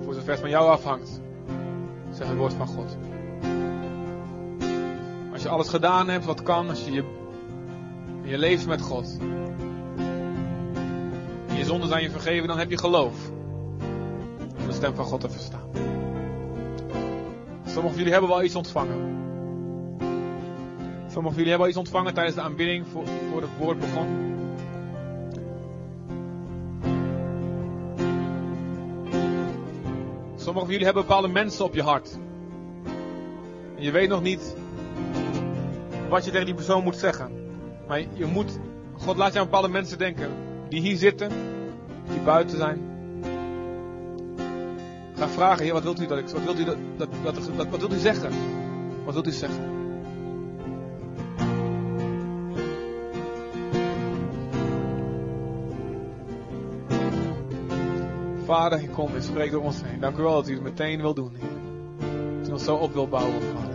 [0.05, 1.21] Voor zover het van jou afhangt,
[2.11, 2.97] zegt het woord van God.
[5.33, 7.05] Als je alles gedaan hebt wat kan, als je je,
[8.23, 9.19] je leeft met God.
[11.49, 13.31] En je zonden zijn je vergeven, dan heb je geloof.
[14.59, 15.96] Om de stem van God te verstaan.
[17.77, 19.15] Sommigen van jullie hebben wel iets ontvangen.
[21.09, 24.07] Sommigen van jullie hebben wel iets ontvangen tijdens de aanbidding voor, voor het woord begon.
[30.37, 32.19] Sommigen van jullie hebben bepaalde mensen op je hart.
[33.77, 34.57] En je weet nog niet
[36.09, 37.31] wat je tegen die persoon moet zeggen.
[37.89, 38.59] Maar je moet,
[38.99, 40.31] God laat je aan bepaalde mensen denken.
[40.69, 41.31] Die hier zitten,
[42.09, 42.96] die buiten zijn.
[45.17, 47.93] Ga vragen, Heer, wat wilt u dat ik, wat wilt u dat, dat, wat wilt
[47.93, 48.33] u zeggen?
[49.05, 49.77] Wat wilt u zeggen?
[58.45, 60.01] Vader, ik kom en spreek door ons heen.
[60.01, 61.49] Dank u wel dat u het meteen wil doen, Heer.
[62.39, 63.75] Dat u ons zo op wil bouwen, Vader.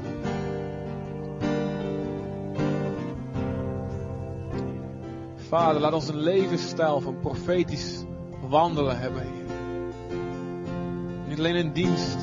[5.35, 8.03] Vader, laat ons een levensstijl van profetisch
[8.49, 9.40] wandelen hebben, Heer.
[11.31, 12.17] Niet alleen in dienst,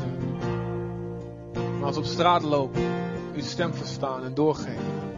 [1.54, 2.82] maar als op straat lopen,
[3.34, 5.17] uw stem verstaan en doorgeven.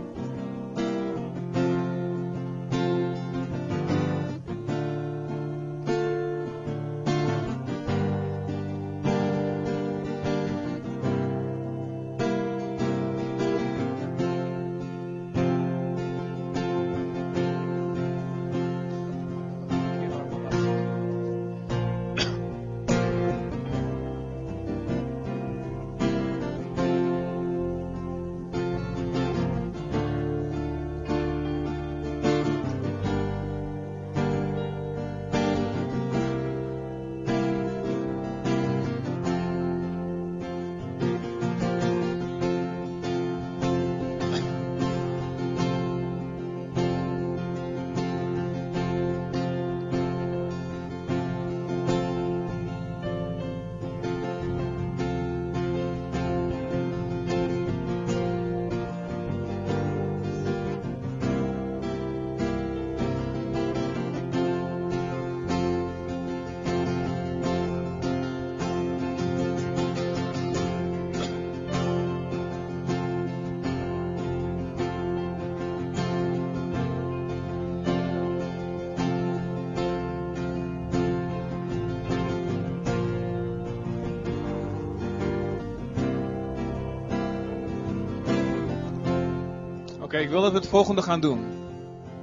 [90.10, 91.44] Oké, ik wil dat we het volgende gaan doen.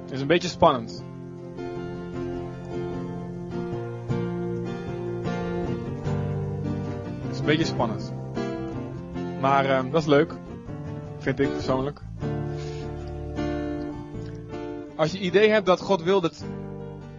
[0.02, 1.04] Het is een beetje spannend.
[7.22, 8.12] Het is een beetje spannend.
[9.40, 10.34] Maar uh, dat is leuk.
[11.18, 12.00] Vind ik persoonlijk.
[14.96, 16.44] Als je idee hebt dat God wil dat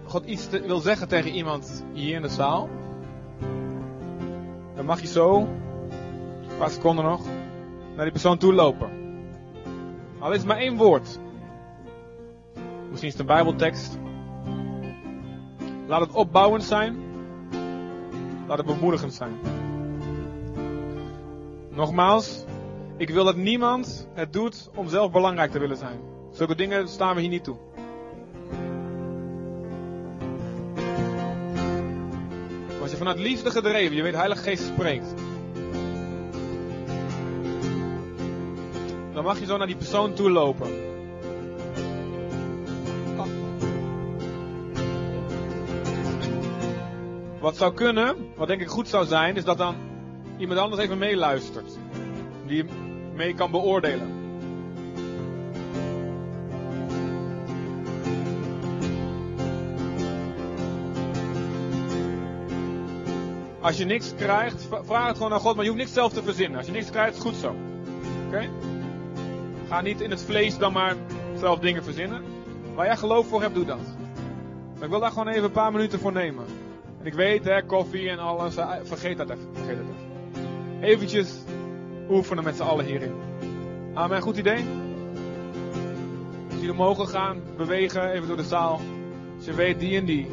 [0.03, 2.69] God iets wil zeggen tegen iemand hier in de zaal,
[4.75, 7.25] dan mag je zo, een paar seconden nog,
[7.95, 8.98] naar die persoon toe lopen.
[10.19, 11.19] Het maar één woord.
[12.89, 13.97] Misschien is het een Bijbeltekst.
[15.87, 16.97] Laat het opbouwend zijn.
[18.47, 19.33] Laat het bemoedigend zijn.
[21.69, 22.43] Nogmaals,
[22.97, 25.99] ik wil dat niemand het doet om zelf belangrijk te willen zijn.
[26.31, 27.57] Zulke dingen staan we hier niet toe.
[32.81, 35.13] Als je vanuit liefde gedreven, je weet Heilige Geest spreekt.
[39.19, 40.69] Dan mag je zo naar die persoon toe lopen.
[47.39, 49.75] Wat zou kunnen, wat denk ik goed zou zijn, is dat dan
[50.37, 51.77] iemand anders even meeluistert.
[52.45, 52.65] Die
[53.13, 54.11] mee kan beoordelen.
[63.59, 66.23] Als je niks krijgt, vraag het gewoon aan God, maar je hoeft niks zelf te
[66.23, 66.57] verzinnen.
[66.57, 67.55] Als je niks krijgt, is het goed zo.
[68.27, 68.49] Oké?
[69.69, 70.95] Ga niet in het vlees dan maar
[71.37, 72.23] zelf dingen verzinnen.
[72.75, 73.95] Waar jij geloof voor hebt, doe dat.
[74.73, 76.45] Maar ik wil daar gewoon even een paar minuten voor nemen.
[76.99, 79.49] En ik weet, hè, koffie en alles, eh, vergeet dat even.
[79.53, 80.83] Vergeet dat even.
[80.83, 81.33] Eventjes
[82.09, 83.13] oefenen met z'n allen hierin.
[83.93, 84.65] Amen, goed idee?
[86.49, 88.81] Als jullie mogen gaan, bewegen, even door de zaal.
[89.35, 90.27] Als je weet, die en die.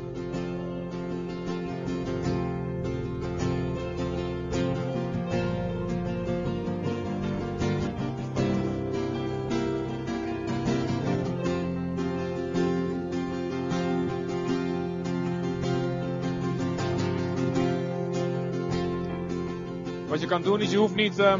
[20.26, 21.18] Je kan doen is, je hoeft niet.
[21.18, 21.34] Uh,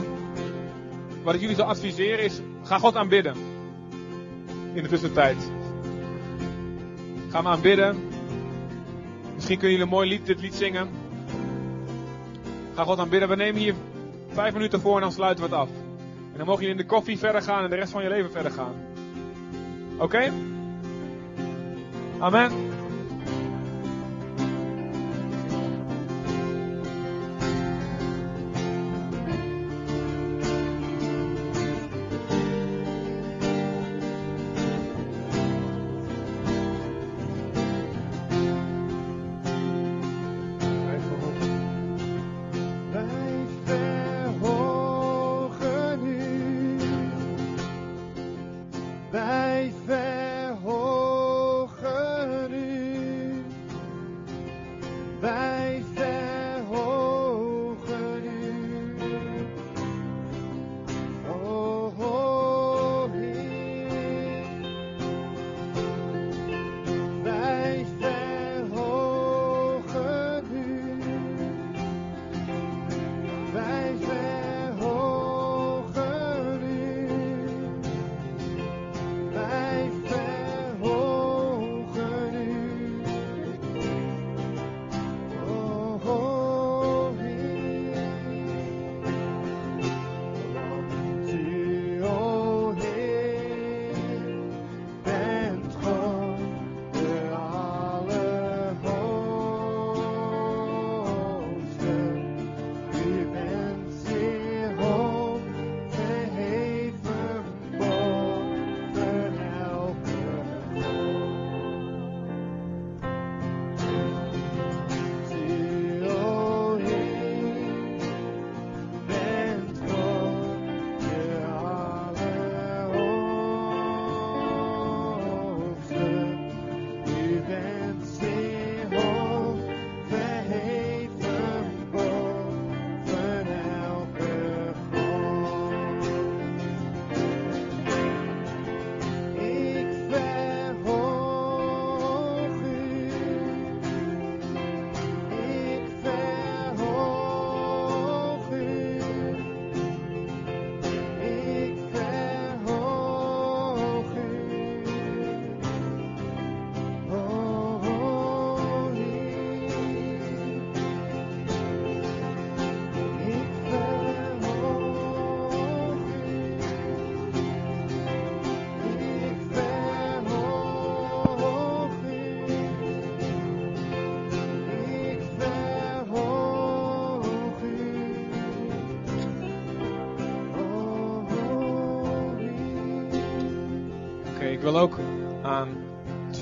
[1.23, 3.35] wat ik jullie zou adviseren is, ga God aanbidden.
[4.73, 5.51] In de tussentijd.
[7.31, 7.97] Ga maar aanbidden.
[9.35, 10.89] Misschien kunnen jullie een mooi lied, dit lied zingen.
[12.75, 13.29] Ga God aanbidden.
[13.29, 13.75] We nemen hier
[14.33, 15.69] vijf minuten voor en dan sluiten we het af.
[16.33, 18.31] En dan mogen jullie in de koffie verder gaan en de rest van je leven
[18.31, 18.75] verder gaan.
[19.99, 20.33] Oké?
[22.19, 22.66] Amen.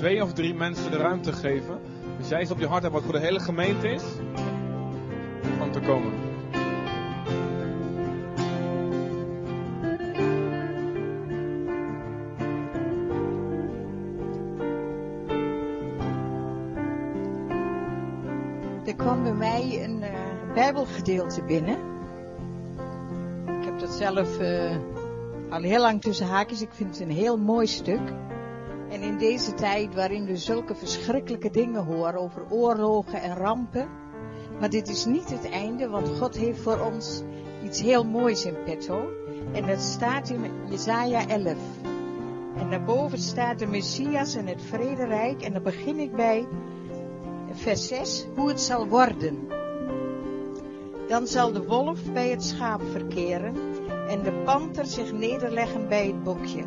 [0.05, 1.79] Twee of drie mensen de ruimte geven.
[2.17, 4.03] Als jij iets op je hart hebt wat voor de hele gemeente is,
[5.61, 6.13] om te komen.
[18.85, 21.77] Er kwam bij mij een uh, Bijbelgedeelte binnen.
[23.59, 24.77] Ik heb dat zelf uh,
[25.49, 26.61] al heel lang tussen haakjes.
[26.61, 28.13] Ik vind het een heel mooi stuk.
[29.15, 33.89] In deze tijd waarin we zulke verschrikkelijke dingen horen over oorlogen en rampen.
[34.59, 37.23] Maar dit is niet het einde, want God heeft voor ons
[37.63, 39.09] iets heel moois in petto.
[39.53, 41.55] En dat staat in Jesaja 11.
[42.57, 45.41] En daarboven staat de Messias en het vrederijk.
[45.41, 46.47] En dan begin ik bij
[47.51, 49.47] vers 6, hoe het zal worden.
[51.07, 53.55] Dan zal de wolf bij het schaap verkeren
[54.07, 56.63] en de panter zich nederleggen bij het bokje.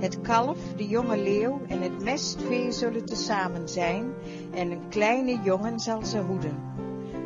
[0.00, 4.12] Het kalf, de jonge leeuw en het mestvee zullen tezamen zijn
[4.50, 6.58] en een kleine jongen zal ze hoeden.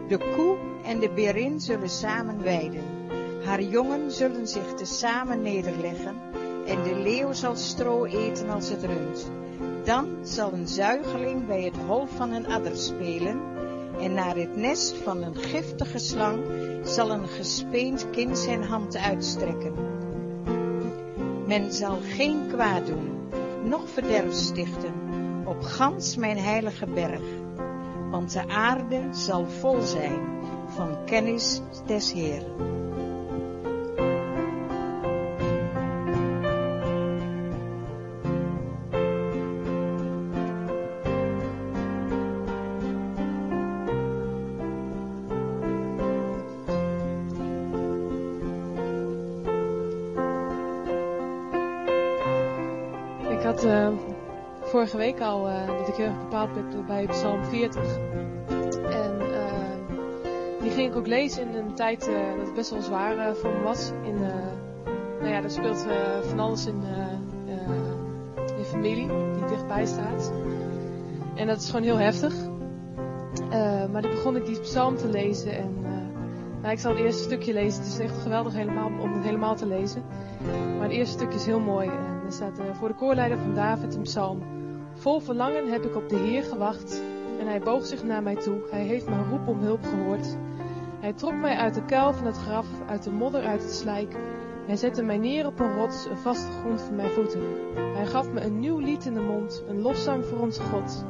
[0.08, 2.84] De koe en de berin zullen samen weiden.
[3.44, 6.16] Haar jongen zullen zich tezamen nederleggen
[6.66, 9.30] en de leeuw zal stro eten als het rund.
[9.84, 13.40] Dan zal een zuigeling bij het hol van een adder spelen
[14.00, 16.38] en naar het nest van een giftige slang
[16.82, 19.94] zal een gespeend kind zijn hand uitstrekken.
[21.46, 23.28] Men zal geen kwaad doen,
[23.64, 24.94] noch verderf stichten
[25.44, 27.22] op gans mijn heilige berg,
[28.10, 30.20] want de aarde zal vol zijn
[30.66, 32.82] van kennis des Heeren.
[55.98, 57.96] Erg bepaald bij Psalm 40.
[58.90, 62.82] En uh, die ging ik ook lezen in een tijd uh, dat het best wel
[62.82, 63.92] zwaar voor me was.
[64.02, 64.18] In,
[65.20, 65.86] nou ja, er speelt
[66.22, 66.82] van alles in,
[68.56, 70.32] in familie die dichtbij staat.
[71.34, 72.34] En dat is gewoon heel heftig.
[73.92, 75.84] maar toen begon ik die psalm te lezen en
[76.64, 77.82] nou, ik zal het eerste stukje lezen.
[77.82, 80.02] Het is echt geweldig helemaal, om het helemaal te lezen.
[80.76, 81.88] Maar het eerste stukje is heel mooi.
[81.88, 84.42] En er staat voor de koorleider van David een psalm.
[85.04, 87.02] Vol verlangen heb ik op de Heer gewacht
[87.38, 88.60] en hij boog zich naar mij toe.
[88.70, 90.36] Hij heeft mijn roep om hulp gehoord.
[91.00, 94.16] Hij trok mij uit de kuil van het graf, uit de modder, uit het slijk.
[94.66, 97.42] Hij zette mij neer op een rots, een vaste grond voor mijn voeten.
[97.94, 101.04] Hij gaf me een nieuw lied in de mond, een lofzang voor onze God.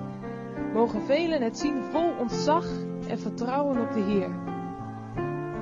[0.72, 2.66] Mogen velen het zien vol ontzag
[3.08, 4.30] en vertrouwen op de Heer.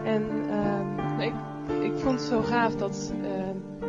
[0.05, 0.25] En
[1.21, 1.35] ik,
[1.83, 3.42] ik vond het zo gaaf dat uh,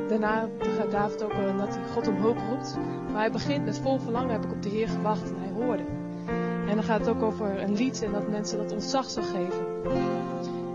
[0.08, 2.78] daarna gaat David ook uh, dat hij God om hulp roept.
[3.12, 5.84] Maar hij begint met vol verlangen heb ik op de Heer gewacht en hij hoorde.
[6.68, 9.66] En dan gaat het ook over een lied en dat mensen dat ontzag zal geven.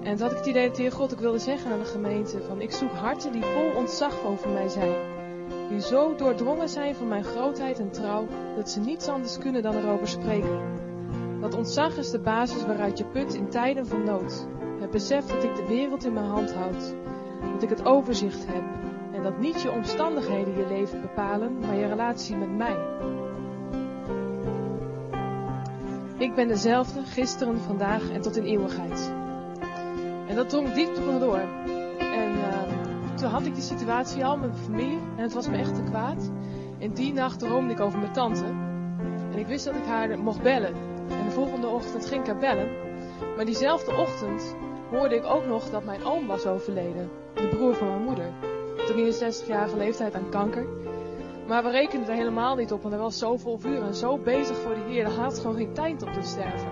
[0.02, 1.84] En toen had ik het idee dat de Heer God ook wilde zeggen aan de
[1.84, 4.94] gemeente van ik zoek harten die vol ontzag over mij zijn.
[5.68, 8.26] Die zo doordrongen zijn van mijn grootheid en trouw
[8.56, 10.60] dat ze niets anders kunnen dan erover spreken.
[11.40, 14.46] Dat ontzag is de basis waaruit je put in tijden van nood.
[14.80, 16.94] Het besef dat ik de wereld in mijn hand houd.
[17.52, 18.87] Dat ik het overzicht heb
[19.18, 22.76] en dat niet je omstandigheden je leven bepalen, maar je relatie met mij.
[26.18, 29.12] Ik ben dezelfde, gisteren, vandaag en tot in eeuwigheid.
[30.26, 31.40] En dat drong diep tot me door.
[31.98, 35.56] En uh, toen had ik die situatie al met mijn familie en het was me
[35.56, 36.30] echt te kwaad.
[36.78, 38.44] En die nacht droomde ik over mijn tante.
[39.32, 40.74] En ik wist dat ik haar mocht bellen.
[41.08, 42.68] En de volgende ochtend ging ik haar bellen.
[43.36, 44.56] Maar diezelfde ochtend
[44.90, 47.10] hoorde ik ook nog dat mijn oom was overleden.
[47.34, 48.47] De broer van mijn moeder.
[48.78, 50.66] 63-jarige leeftijd aan kanker.
[51.46, 54.18] Maar we rekenden er helemaal niet op, want hij was zo vol vuur en zo
[54.18, 55.04] bezig voor de Heer.
[55.04, 56.68] Hij had gewoon geen tijd om te sterven.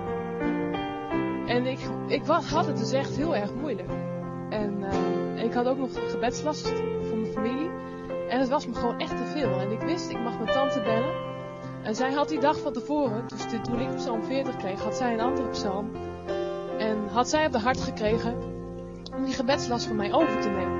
[1.46, 3.88] En ik, ik was, had het dus echt heel erg moeilijk.
[4.50, 6.68] En uh, ik had ook nog gebedslast
[7.08, 7.70] voor mijn familie.
[8.28, 9.58] En het was me gewoon echt te veel.
[9.58, 11.14] En ik wist, ik mag mijn tante bellen.
[11.82, 15.12] En zij had die dag van tevoren, dus toen ik psalm 40 kreeg, had zij
[15.12, 15.90] een andere psalm.
[16.78, 18.36] En had zij op de hart gekregen
[19.16, 20.75] om die gebedslast van mij over te nemen.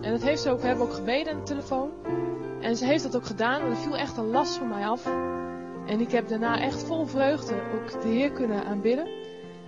[0.00, 1.90] En dat heeft ze ook, we hebben ook gebeden aan de telefoon.
[2.60, 5.06] En ze heeft dat ook gedaan en er viel echt een last van mij af.
[5.86, 9.08] En ik heb daarna echt vol vreugde ook de Heer kunnen aanbidden.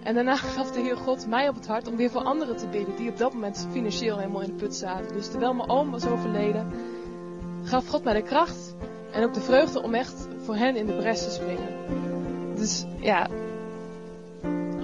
[0.03, 2.67] En daarna gaf de Heer God mij op het hart om weer voor anderen te
[2.67, 5.13] bidden die op dat moment financieel helemaal in de put zaten.
[5.13, 6.73] Dus terwijl mijn oom was overleden,
[7.63, 8.75] gaf God mij de kracht
[9.11, 11.69] en ook de vreugde om echt voor hen in de bres te springen.
[12.55, 13.27] Dus ja,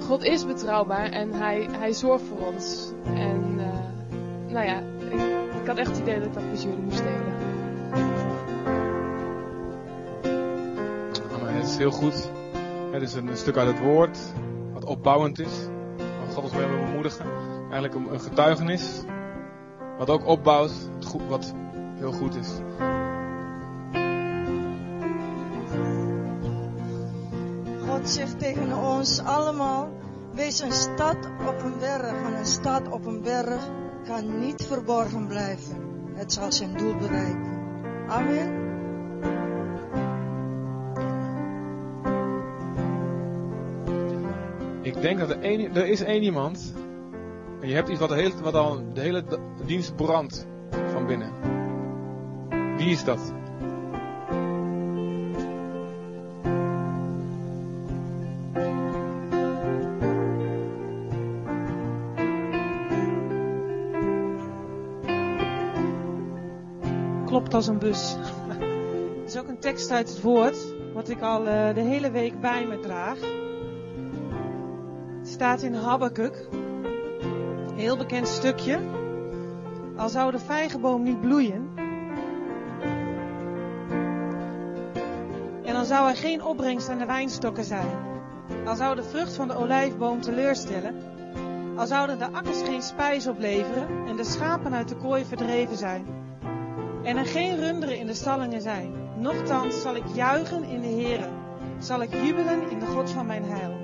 [0.01, 2.93] God is betrouwbaar en hij, hij zorgt voor ons.
[3.05, 4.82] En uh, nou ja,
[5.66, 7.34] ik, had echt het idee dat ik dat met jullie moest delen.
[11.62, 12.30] is heel goed.
[12.90, 14.18] Het is een, stuk uit het woord,
[14.72, 15.66] wat opbouwend is.
[15.97, 17.26] Wat God ons mee wil bemoedigen.
[17.60, 19.02] Eigenlijk een, een getuigenis,
[19.98, 20.72] wat ook opbouwt,
[21.28, 21.55] wat
[21.98, 22.48] heel goed is.
[27.86, 29.88] God zegt tegen ons allemaal,
[30.34, 31.16] wees een stad
[31.48, 32.24] op een berg.
[32.24, 33.68] En een stad op een berg
[34.07, 35.77] kan niet verborgen blijven.
[36.15, 37.59] Het zal zijn doel bereiken.
[38.09, 38.65] Amen.
[44.83, 46.74] Ik denk dat er, één, er is één iemand.
[47.61, 49.24] En je hebt iets wat, wat al de hele
[49.65, 50.47] dienst brandt
[50.93, 51.33] van binnen.
[52.77, 53.33] Wie is dat?
[67.27, 68.16] Klopt als een bus.
[69.19, 70.57] Het is ook een tekst uit het woord,
[70.94, 73.19] wat ik al uh, de hele week bij me draag.
[75.19, 76.48] Het staat in Habakkuk.
[77.74, 78.78] Heel bekend stukje.
[79.97, 81.70] Al zou de vijgenboom niet bloeien.
[85.65, 87.89] En dan zou er geen opbrengst aan de wijnstokken zijn.
[88.66, 90.94] Al zou de vrucht van de olijfboom teleurstellen.
[91.77, 96.15] Al zouden de akkers geen spijs opleveren en de schapen uit de kooi verdreven zijn.
[97.07, 98.93] En er geen runderen in de stallingen zijn.
[99.19, 101.28] Nochtans zal ik juichen in de Heere.
[101.78, 103.77] Zal ik jubelen in de God van mijn heil.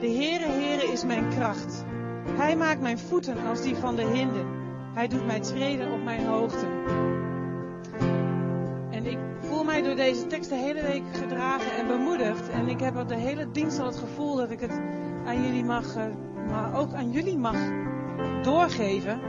[0.00, 1.84] De Heere, Heere is mijn kracht.
[2.30, 4.46] Hij maakt mijn voeten als die van de hinden.
[4.94, 6.66] Hij doet mij treden op mijn hoogte.
[8.90, 12.48] En ik voel mij door deze tekst de hele week gedragen en bemoedigd.
[12.48, 14.80] En ik heb de hele dienst al het gevoel dat ik het
[15.26, 16.04] aan jullie mag, eh,
[16.48, 17.56] maar ook aan jullie mag
[18.42, 19.20] doorgeven.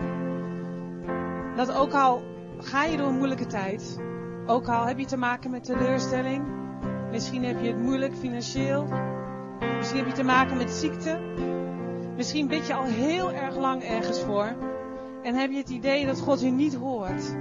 [1.56, 2.33] Dat ook al
[2.64, 3.98] ga je door een moeilijke tijd,
[4.46, 6.44] ook al heb je te maken met teleurstelling,
[7.12, 8.88] misschien heb je het moeilijk financieel,
[9.78, 11.20] misschien heb je te maken met ziekte,
[12.16, 14.56] misschien bid je al heel erg lang ergens voor
[15.24, 17.36] en heb je het idee dat God je niet hoort.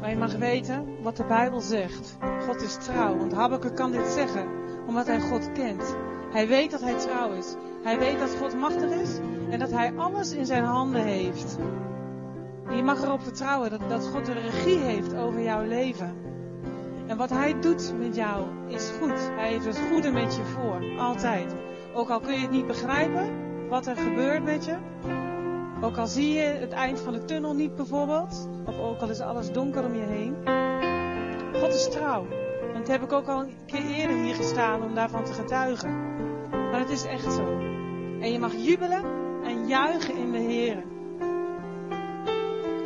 [0.00, 2.16] Maar je mag weten wat de Bijbel zegt.
[2.46, 4.48] God is trouw, want Habakkuk kan dit zeggen
[4.86, 5.96] omdat hij God kent.
[6.30, 7.54] Hij weet dat hij trouw is.
[7.82, 9.18] Hij weet dat God machtig is
[9.50, 11.58] en dat hij alles in zijn handen heeft.
[12.66, 16.14] En je mag erop vertrouwen dat, God de regie heeft over jouw leven.
[17.06, 19.30] En wat hij doet met jou is goed.
[19.36, 20.98] Hij heeft het goede met je voor.
[20.98, 21.54] Altijd.
[21.94, 24.76] Ook al kun je het niet begrijpen wat er gebeurt met je.
[25.80, 28.48] Ook al zie je het eind van de tunnel niet bijvoorbeeld.
[28.66, 30.36] Of ook al is alles donker om je heen.
[31.60, 32.26] God is trouw.
[32.72, 36.12] En dat heb ik ook al een keer eerder hier gestaan om daarvan te getuigen.
[36.50, 37.58] Maar het is echt zo.
[38.20, 39.04] En je mag jubelen
[39.44, 40.93] en juichen in de Heer.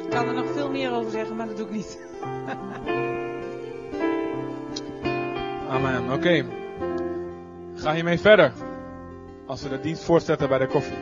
[0.09, 1.99] Ik kan er nog veel meer over zeggen, maar dat doe ik niet.
[5.71, 6.05] Amen.
[6.05, 6.13] Oké.
[6.13, 6.45] Okay.
[7.75, 8.53] Ga hiermee verder.
[9.47, 10.97] Als we de dienst voortzetten bij de koffie.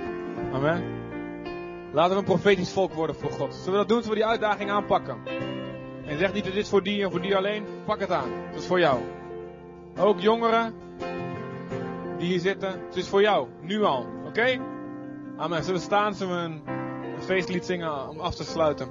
[0.53, 0.83] Amen.
[1.93, 3.55] Laten we een profetisch volk worden voor God.
[3.55, 4.03] Zullen we dat doen?
[4.03, 5.17] Zullen we die uitdaging aanpakken?
[6.07, 7.65] En zeg niet dat dit is voor die en voor die alleen.
[7.85, 8.31] Pak het aan.
[8.33, 9.01] Het is voor jou.
[9.99, 10.75] Ook jongeren
[12.19, 12.81] die hier zitten.
[12.87, 13.49] Het is voor jou.
[13.61, 14.07] Nu al.
[14.27, 14.61] Oké?
[15.37, 15.65] Amen.
[15.65, 16.15] Zullen we staan?
[16.15, 16.63] Zullen we een,
[17.17, 18.89] een feestlied zingen om af te sluiten?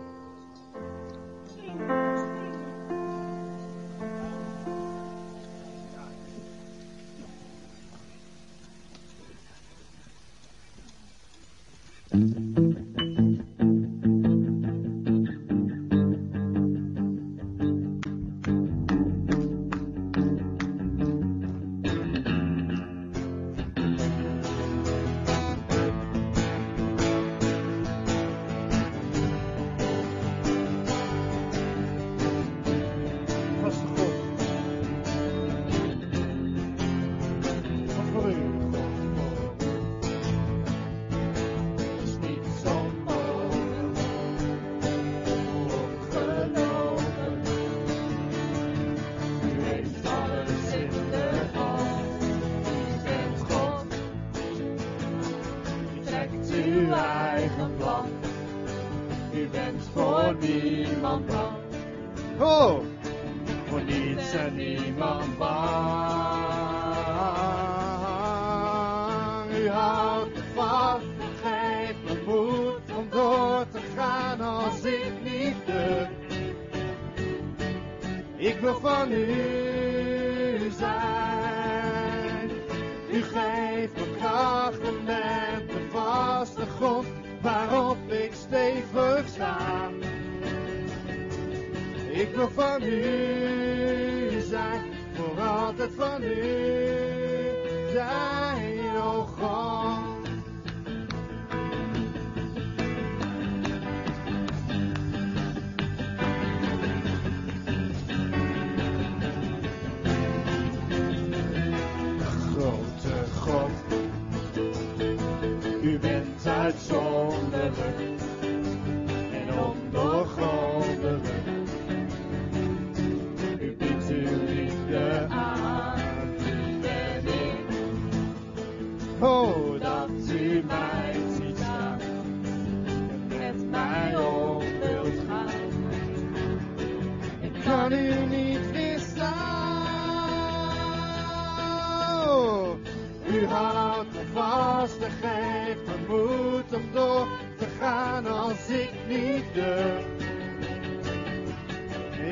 [148.55, 150.05] Als ik niet durf.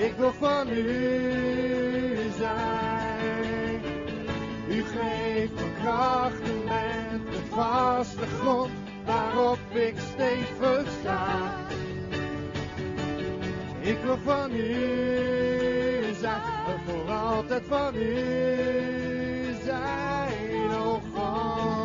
[0.03, 3.81] Ik wil van u zijn.
[4.69, 8.71] U geeft me kracht en bent de vaste grond
[9.05, 11.51] waarop ik stevig sta.
[13.79, 14.73] Ik wil van u
[16.19, 16.41] zijn,
[16.85, 21.83] voor altijd van u zijn, o God.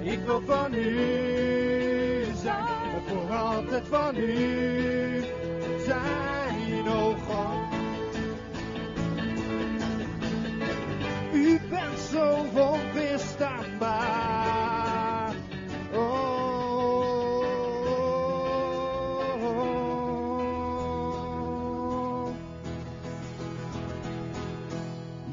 [0.00, 5.24] Ik wil van u zijn, en voor altijd van u
[5.84, 7.74] zijn, o God.
[11.32, 13.07] U bent zo onweerstaanbaar.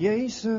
[0.05, 0.51] Jezus.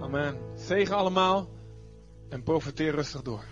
[0.00, 0.38] Amen.
[0.54, 1.48] Zegen allemaal
[2.28, 3.44] en profiteer rustig door.